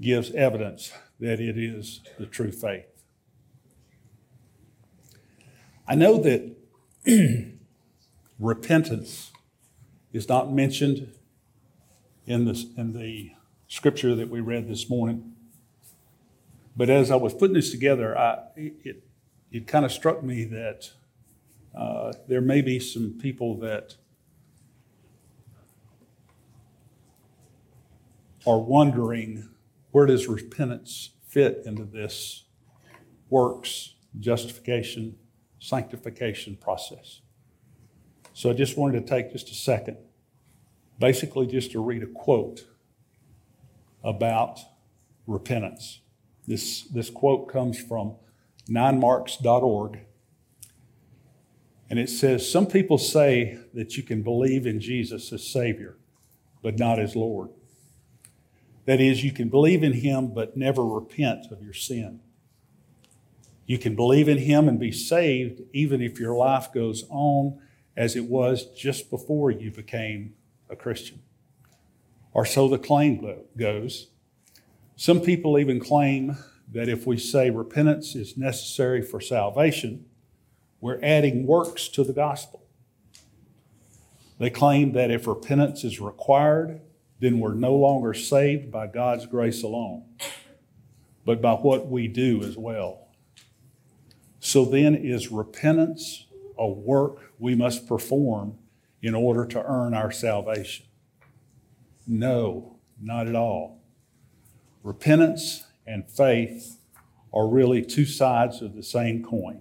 gives 0.00 0.30
evidence 0.30 0.92
that 1.20 1.40
it 1.40 1.58
is 1.58 2.00
the 2.18 2.26
true 2.26 2.50
faith. 2.50 2.86
I 5.86 5.94
know 5.94 6.18
that 6.18 6.56
repentance 8.38 9.32
is 10.12 10.28
not 10.28 10.52
mentioned 10.52 11.12
in, 12.26 12.44
this, 12.44 12.66
in 12.76 12.92
the 12.92 13.32
scripture 13.68 14.14
that 14.14 14.28
we 14.28 14.40
read 14.40 14.68
this 14.68 14.88
morning. 14.88 15.32
But 16.76 16.90
as 16.90 17.10
I 17.10 17.16
was 17.16 17.34
putting 17.34 17.54
this 17.54 17.70
together, 17.70 18.16
I, 18.18 18.38
it, 18.56 19.02
it 19.52 19.66
kind 19.66 19.84
of 19.84 19.92
struck 19.92 20.22
me 20.22 20.44
that 20.44 20.90
uh, 21.76 22.12
there 22.28 22.40
may 22.40 22.62
be 22.62 22.80
some 22.80 23.18
people 23.20 23.56
that 23.58 23.96
are 28.46 28.58
wondering 28.58 29.48
where 29.92 30.06
does 30.06 30.26
repentance 30.26 31.10
fit 31.26 31.62
into 31.64 31.84
this 31.84 32.44
works, 33.30 33.94
justification, 34.20 35.16
sanctification 35.58 36.56
process. 36.56 37.20
So 38.32 38.50
I 38.50 38.52
just 38.52 38.76
wanted 38.76 39.06
to 39.06 39.06
take 39.08 39.32
just 39.32 39.50
a 39.50 39.54
second 39.54 39.96
basically 40.98 41.46
just 41.46 41.72
to 41.72 41.80
read 41.80 42.02
a 42.02 42.06
quote 42.06 42.64
about 44.02 44.60
repentance. 45.26 46.00
This, 46.46 46.82
this 46.82 47.10
quote 47.10 47.48
comes 47.48 47.80
from 47.80 48.16
ninemarks.org. 48.68 50.00
And 51.90 51.98
it 51.98 52.10
says, 52.10 52.50
Some 52.50 52.66
people 52.66 52.98
say 52.98 53.58
that 53.72 53.96
you 53.96 54.02
can 54.02 54.22
believe 54.22 54.66
in 54.66 54.80
Jesus 54.80 55.32
as 55.32 55.46
Savior, 55.46 55.96
but 56.62 56.78
not 56.78 56.98
as 56.98 57.16
Lord. 57.16 57.50
That 58.86 59.00
is, 59.00 59.24
you 59.24 59.32
can 59.32 59.48
believe 59.48 59.82
in 59.82 59.94
Him, 59.94 60.28
but 60.34 60.56
never 60.56 60.84
repent 60.84 61.50
of 61.50 61.62
your 61.62 61.72
sin. 61.72 62.20
You 63.66 63.78
can 63.78 63.96
believe 63.96 64.28
in 64.28 64.38
Him 64.38 64.68
and 64.68 64.78
be 64.78 64.92
saved, 64.92 65.62
even 65.72 66.02
if 66.02 66.18
your 66.18 66.36
life 66.36 66.72
goes 66.72 67.04
on 67.08 67.58
as 67.96 68.16
it 68.16 68.24
was 68.24 68.66
just 68.72 69.08
before 69.08 69.50
you 69.50 69.70
became 69.70 70.34
a 70.70 70.76
Christian. 70.76 71.22
Or 72.32 72.44
so 72.44 72.68
the 72.68 72.78
claim 72.78 73.24
goes. 73.56 74.08
Some 74.96 75.20
people 75.20 75.58
even 75.58 75.80
claim 75.80 76.36
that 76.72 76.88
if 76.88 77.06
we 77.06 77.18
say 77.18 77.50
repentance 77.50 78.14
is 78.14 78.36
necessary 78.36 79.02
for 79.02 79.20
salvation, 79.20 80.06
we're 80.80 81.00
adding 81.02 81.46
works 81.46 81.88
to 81.88 82.04
the 82.04 82.12
gospel. 82.12 82.62
They 84.38 84.50
claim 84.50 84.92
that 84.92 85.10
if 85.10 85.26
repentance 85.26 85.84
is 85.84 86.00
required, 86.00 86.80
then 87.20 87.38
we're 87.38 87.54
no 87.54 87.74
longer 87.74 88.12
saved 88.12 88.70
by 88.70 88.88
God's 88.88 89.26
grace 89.26 89.62
alone, 89.62 90.04
but 91.24 91.40
by 91.40 91.52
what 91.52 91.86
we 91.88 92.08
do 92.08 92.42
as 92.42 92.56
well. 92.56 93.08
So 94.40 94.64
then, 94.64 94.94
is 94.94 95.32
repentance 95.32 96.26
a 96.58 96.68
work 96.68 97.32
we 97.38 97.54
must 97.54 97.88
perform 97.88 98.58
in 99.04 99.14
order 99.14 99.44
to 99.44 99.62
earn 99.62 99.92
our 99.92 100.10
salvation? 100.10 100.86
No, 102.06 102.78
not 102.98 103.28
at 103.28 103.36
all. 103.36 103.82
Repentance 104.82 105.64
and 105.86 106.08
faith 106.10 106.78
are 107.32 107.46
really 107.46 107.84
two 107.84 108.06
sides 108.06 108.62
of 108.62 108.74
the 108.74 108.82
same 108.82 109.22
coin. 109.22 109.60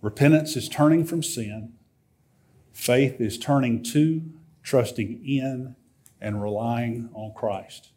Repentance 0.00 0.56
is 0.56 0.68
turning 0.68 1.04
from 1.04 1.22
sin, 1.22 1.74
faith 2.72 3.20
is 3.20 3.38
turning 3.38 3.82
to, 3.82 4.22
trusting 4.62 5.22
in, 5.24 5.76
and 6.18 6.42
relying 6.42 7.10
on 7.12 7.34
Christ. 7.34 7.90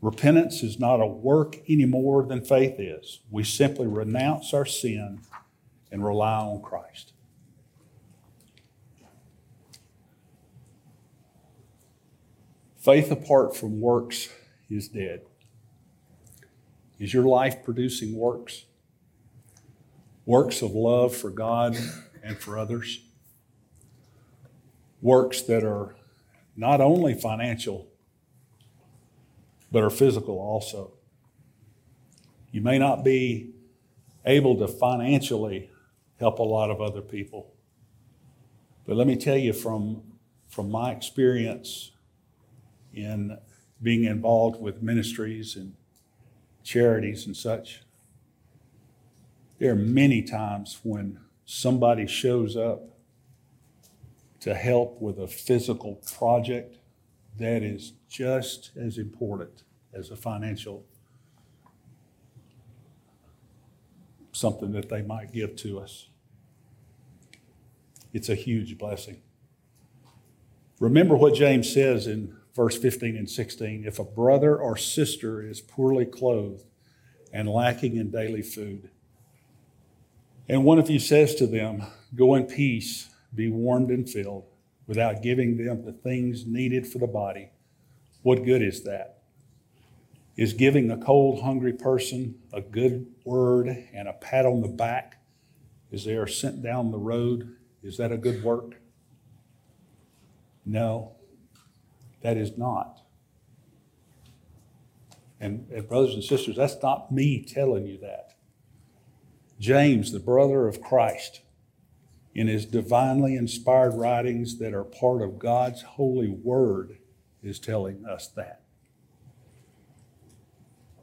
Repentance 0.00 0.64
is 0.64 0.80
not 0.80 1.00
a 1.00 1.06
work 1.06 1.58
any 1.68 1.84
more 1.84 2.24
than 2.24 2.44
faith 2.44 2.80
is. 2.80 3.20
We 3.30 3.44
simply 3.44 3.86
renounce 3.86 4.52
our 4.52 4.66
sin 4.66 5.20
and 5.92 6.04
rely 6.04 6.40
on 6.40 6.60
Christ. 6.60 7.12
Faith 12.88 13.10
apart 13.10 13.54
from 13.54 13.82
works 13.82 14.30
is 14.70 14.88
dead. 14.88 15.20
Is 16.98 17.12
your 17.12 17.24
life 17.24 17.62
producing 17.62 18.16
works? 18.16 18.64
Works 20.24 20.62
of 20.62 20.70
love 20.70 21.14
for 21.14 21.28
God 21.28 21.76
and 22.22 22.38
for 22.38 22.58
others? 22.58 23.00
Works 25.02 25.42
that 25.42 25.64
are 25.64 25.96
not 26.56 26.80
only 26.80 27.12
financial, 27.12 27.88
but 29.70 29.84
are 29.84 29.90
physical 29.90 30.38
also. 30.38 30.94
You 32.52 32.62
may 32.62 32.78
not 32.78 33.04
be 33.04 33.50
able 34.24 34.56
to 34.56 34.66
financially 34.66 35.68
help 36.18 36.38
a 36.38 36.42
lot 36.42 36.70
of 36.70 36.80
other 36.80 37.02
people. 37.02 37.52
But 38.86 38.96
let 38.96 39.06
me 39.06 39.16
tell 39.16 39.36
you 39.36 39.52
from, 39.52 40.04
from 40.48 40.70
my 40.70 40.92
experience 40.92 41.90
in 43.02 43.38
being 43.82 44.04
involved 44.04 44.60
with 44.60 44.82
ministries 44.82 45.56
and 45.56 45.74
charities 46.62 47.26
and 47.26 47.36
such. 47.36 47.82
There 49.58 49.72
are 49.72 49.76
many 49.76 50.22
times 50.22 50.80
when 50.82 51.20
somebody 51.44 52.06
shows 52.06 52.56
up 52.56 52.82
to 54.40 54.54
help 54.54 55.00
with 55.00 55.18
a 55.18 55.26
physical 55.26 55.96
project 55.96 56.76
that 57.38 57.62
is 57.62 57.92
just 58.08 58.70
as 58.76 58.98
important 58.98 59.62
as 59.92 60.10
a 60.10 60.16
financial 60.16 60.84
something 64.32 64.70
that 64.72 64.88
they 64.88 65.02
might 65.02 65.32
give 65.32 65.56
to 65.56 65.80
us. 65.80 66.08
It's 68.12 68.28
a 68.28 68.34
huge 68.34 68.78
blessing. 68.78 69.20
Remember 70.80 71.16
what 71.16 71.34
James 71.34 71.72
says 71.72 72.06
in 72.06 72.36
verse 72.58 72.76
15 72.76 73.16
and 73.16 73.30
16 73.30 73.84
if 73.86 74.00
a 74.00 74.04
brother 74.04 74.58
or 74.58 74.76
sister 74.76 75.40
is 75.40 75.60
poorly 75.60 76.04
clothed 76.04 76.64
and 77.32 77.48
lacking 77.48 77.96
in 77.96 78.10
daily 78.10 78.42
food, 78.42 78.90
and 80.48 80.64
one 80.64 80.80
of 80.80 80.90
you 80.90 80.98
says 80.98 81.36
to 81.36 81.46
them, 81.46 81.84
Go 82.16 82.34
in 82.34 82.46
peace, 82.46 83.10
be 83.32 83.48
warmed 83.48 83.90
and 83.90 84.10
filled, 84.10 84.46
without 84.88 85.22
giving 85.22 85.56
them 85.56 85.84
the 85.84 85.92
things 85.92 86.46
needed 86.46 86.84
for 86.84 86.98
the 86.98 87.06
body, 87.06 87.50
what 88.22 88.44
good 88.44 88.62
is 88.62 88.82
that? 88.82 89.18
Is 90.36 90.52
giving 90.52 90.90
a 90.90 90.98
cold, 90.98 91.42
hungry 91.42 91.74
person 91.74 92.40
a 92.52 92.60
good 92.60 93.06
word 93.24 93.68
and 93.94 94.08
a 94.08 94.14
pat 94.14 94.46
on 94.46 94.62
the 94.62 94.68
back 94.68 95.22
as 95.92 96.04
they 96.04 96.16
are 96.16 96.26
sent 96.26 96.60
down 96.60 96.90
the 96.90 96.98
road, 96.98 97.54
is 97.84 97.98
that 97.98 98.10
a 98.10 98.16
good 98.18 98.42
work? 98.42 98.80
No, 100.66 101.17
that 102.22 102.36
is 102.36 102.56
not. 102.56 103.00
And, 105.40 105.68
and, 105.72 105.88
brothers 105.88 106.14
and 106.14 106.24
sisters, 106.24 106.56
that's 106.56 106.82
not 106.82 107.12
me 107.12 107.44
telling 107.44 107.86
you 107.86 107.98
that. 107.98 108.34
James, 109.60 110.10
the 110.10 110.18
brother 110.18 110.66
of 110.66 110.80
Christ, 110.80 111.42
in 112.34 112.48
his 112.48 112.66
divinely 112.66 113.36
inspired 113.36 113.94
writings 113.94 114.58
that 114.58 114.74
are 114.74 114.84
part 114.84 115.22
of 115.22 115.38
God's 115.38 115.82
holy 115.82 116.28
word, 116.28 116.98
is 117.42 117.58
telling 117.58 118.04
us 118.04 118.28
that. 118.28 118.62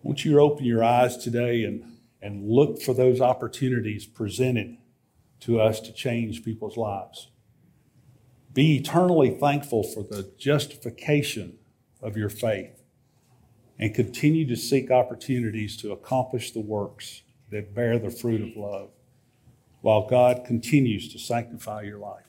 Won't 0.04 0.24
you 0.26 0.40
open 0.40 0.66
your 0.66 0.84
eyes 0.84 1.18
today 1.18 1.64
and, 1.64 1.98
and 2.22 2.50
look 2.50 2.82
for 2.82 2.94
those 2.94 3.22
opportunities 3.22 4.06
presented 4.06 4.78
to 5.42 5.60
us 5.60 5.80
to 5.82 5.94
change 5.94 6.44
people's 6.44 6.78
lives? 6.78 7.30
Be 8.56 8.78
eternally 8.78 9.32
thankful 9.32 9.84
for 9.84 10.02
the 10.02 10.32
justification 10.38 11.58
of 12.02 12.16
your 12.16 12.30
faith 12.30 12.82
and 13.78 13.94
continue 13.94 14.48
to 14.48 14.56
seek 14.56 14.90
opportunities 14.90 15.76
to 15.76 15.92
accomplish 15.92 16.52
the 16.52 16.62
works 16.62 17.24
that 17.52 17.76
bear 17.76 18.00
the 18.00 18.10
fruit 18.10 18.42
of 18.42 18.56
love 18.56 18.92
while 19.82 20.08
God 20.08 20.46
continues 20.46 21.12
to 21.12 21.20
sanctify 21.20 21.82
your 21.82 22.00
life. 22.00 22.24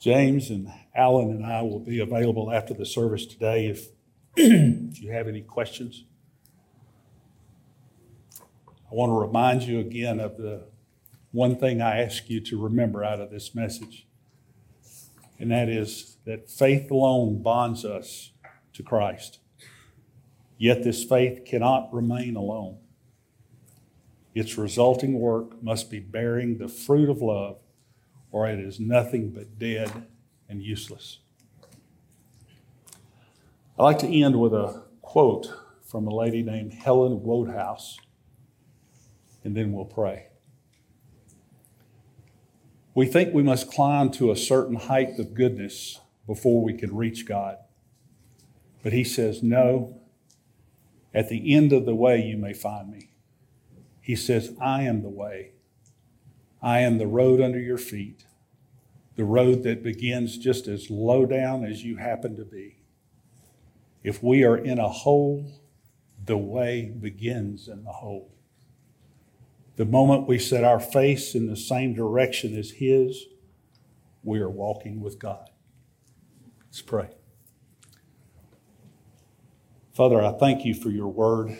James 0.00 0.48
and 0.48 0.72
Alan 0.94 1.30
and 1.30 1.44
I 1.44 1.60
will 1.60 1.80
be 1.80 2.00
available 2.00 2.50
after 2.50 2.72
the 2.72 2.86
service 2.86 3.26
today 3.26 3.66
if, 3.66 3.88
if 4.36 5.02
you 5.02 5.12
have 5.12 5.28
any 5.28 5.42
questions. 5.42 6.04
I 8.40 8.94
want 8.94 9.10
to 9.10 9.14
remind 9.14 9.62
you 9.62 9.80
again 9.80 10.20
of 10.20 10.38
the 10.38 10.68
one 11.34 11.56
thing 11.56 11.82
I 11.82 12.00
ask 12.00 12.30
you 12.30 12.40
to 12.42 12.62
remember 12.62 13.02
out 13.02 13.20
of 13.20 13.32
this 13.32 13.56
message, 13.56 14.06
and 15.36 15.50
that 15.50 15.68
is 15.68 16.18
that 16.24 16.48
faith 16.48 16.92
alone 16.92 17.42
bonds 17.42 17.84
us 17.84 18.30
to 18.72 18.84
Christ. 18.84 19.40
Yet 20.58 20.84
this 20.84 21.02
faith 21.02 21.44
cannot 21.44 21.92
remain 21.92 22.36
alone. 22.36 22.78
Its 24.32 24.56
resulting 24.56 25.18
work 25.18 25.60
must 25.60 25.90
be 25.90 25.98
bearing 25.98 26.58
the 26.58 26.68
fruit 26.68 27.10
of 27.10 27.20
love, 27.20 27.58
or 28.30 28.48
it 28.48 28.60
is 28.60 28.78
nothing 28.78 29.30
but 29.30 29.58
dead 29.58 29.90
and 30.48 30.62
useless. 30.62 31.18
I'd 33.76 33.82
like 33.82 33.98
to 33.98 34.22
end 34.22 34.40
with 34.40 34.54
a 34.54 34.84
quote 35.02 35.52
from 35.82 36.06
a 36.06 36.14
lady 36.14 36.44
named 36.44 36.74
Helen 36.74 37.24
Wodehouse, 37.24 37.98
and 39.42 39.56
then 39.56 39.72
we'll 39.72 39.84
pray. 39.84 40.28
We 42.94 43.06
think 43.06 43.34
we 43.34 43.42
must 43.42 43.72
climb 43.72 44.10
to 44.12 44.30
a 44.30 44.36
certain 44.36 44.76
height 44.76 45.18
of 45.18 45.34
goodness 45.34 46.00
before 46.26 46.62
we 46.62 46.74
can 46.74 46.94
reach 46.94 47.26
God. 47.26 47.58
But 48.82 48.92
he 48.92 49.02
says, 49.02 49.42
No, 49.42 50.00
at 51.12 51.28
the 51.28 51.54
end 51.54 51.72
of 51.72 51.86
the 51.86 51.94
way 51.94 52.22
you 52.22 52.36
may 52.36 52.52
find 52.52 52.90
me. 52.90 53.10
He 54.00 54.14
says, 54.14 54.54
I 54.60 54.82
am 54.82 55.02
the 55.02 55.08
way. 55.08 55.52
I 56.62 56.80
am 56.80 56.98
the 56.98 57.06
road 57.06 57.40
under 57.40 57.58
your 57.58 57.78
feet, 57.78 58.24
the 59.16 59.24
road 59.24 59.62
that 59.64 59.82
begins 59.82 60.38
just 60.38 60.68
as 60.68 60.90
low 60.90 61.26
down 61.26 61.64
as 61.64 61.84
you 61.84 61.96
happen 61.96 62.36
to 62.36 62.44
be. 62.44 62.78
If 64.02 64.22
we 64.22 64.44
are 64.44 64.56
in 64.56 64.78
a 64.78 64.88
hole, 64.88 65.50
the 66.24 66.36
way 66.36 66.86
begins 66.86 67.68
in 67.68 67.84
the 67.84 67.92
hole. 67.92 68.33
The 69.76 69.84
moment 69.84 70.28
we 70.28 70.38
set 70.38 70.62
our 70.62 70.78
face 70.78 71.34
in 71.34 71.46
the 71.46 71.56
same 71.56 71.94
direction 71.94 72.56
as 72.56 72.72
His, 72.72 73.24
we 74.22 74.38
are 74.40 74.50
walking 74.50 75.00
with 75.00 75.18
God. 75.18 75.50
Let's 76.66 76.80
pray. 76.82 77.10
Father, 79.92 80.22
I 80.22 80.32
thank 80.32 80.64
you 80.64 80.74
for 80.74 80.90
your 80.90 81.08
word. 81.08 81.56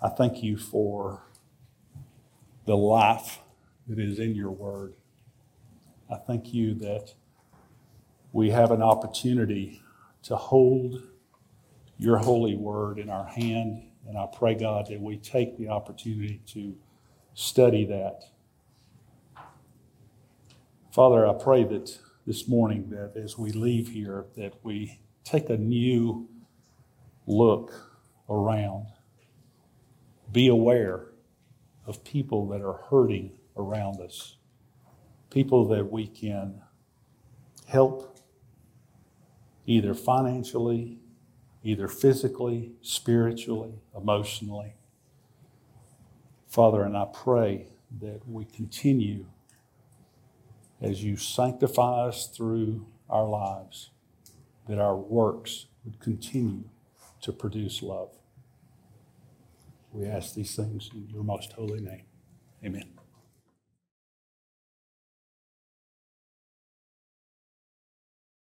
I 0.00 0.08
thank 0.08 0.42
you 0.42 0.56
for 0.56 1.22
the 2.64 2.76
life 2.76 3.40
that 3.88 3.98
is 3.98 4.18
in 4.18 4.34
your 4.34 4.50
word. 4.50 4.94
I 6.10 6.16
thank 6.16 6.52
you 6.52 6.74
that 6.74 7.14
we 8.32 8.50
have 8.50 8.70
an 8.70 8.82
opportunity 8.82 9.82
to 10.24 10.36
hold 10.36 11.02
your 11.98 12.18
holy 12.18 12.56
word 12.56 12.98
in 12.98 13.08
our 13.08 13.26
hand 13.26 13.84
and 14.06 14.18
I 14.18 14.26
pray, 14.32 14.54
God, 14.54 14.86
that 14.88 15.00
we 15.00 15.16
take 15.16 15.56
the 15.58 15.68
opportunity 15.68 16.40
to 16.48 16.76
study 17.34 17.84
that. 17.86 18.22
Father, 20.92 21.26
I 21.26 21.34
pray 21.34 21.64
that 21.64 21.98
this 22.26 22.48
morning 22.48 22.88
that 22.90 23.20
as 23.20 23.36
we 23.36 23.52
leave 23.52 23.88
here, 23.88 24.26
that 24.36 24.54
we 24.62 25.00
take 25.24 25.50
a 25.50 25.56
new 25.56 26.28
look 27.26 27.72
around. 28.28 28.86
Be 30.30 30.48
aware 30.48 31.08
of 31.86 32.04
people 32.04 32.48
that 32.48 32.62
are 32.62 32.84
hurting 32.90 33.32
around 33.56 34.00
us, 34.00 34.36
people 35.30 35.66
that 35.68 35.90
we 35.90 36.06
can 36.06 36.60
help 37.66 38.18
either 39.66 39.94
financially 39.94 40.98
either 41.64 41.88
physically, 41.88 42.72
spiritually, 42.82 43.80
emotionally. 43.96 44.74
Father, 46.46 46.82
and 46.82 46.96
I 46.96 47.06
pray 47.12 47.66
that 48.00 48.28
we 48.28 48.44
continue 48.44 49.26
as 50.80 51.02
you 51.02 51.16
sanctify 51.16 52.08
us 52.08 52.26
through 52.26 52.86
our 53.08 53.26
lives, 53.26 53.90
that 54.68 54.78
our 54.78 54.96
works 54.96 55.66
would 55.84 55.98
continue 55.98 56.64
to 57.22 57.32
produce 57.32 57.82
love. 57.82 58.10
We 59.92 60.06
ask 60.06 60.34
these 60.34 60.54
things 60.54 60.90
in 60.92 61.08
your 61.08 61.24
most 61.24 61.52
holy 61.52 61.80
name. 61.80 62.04
Amen. 62.64 62.93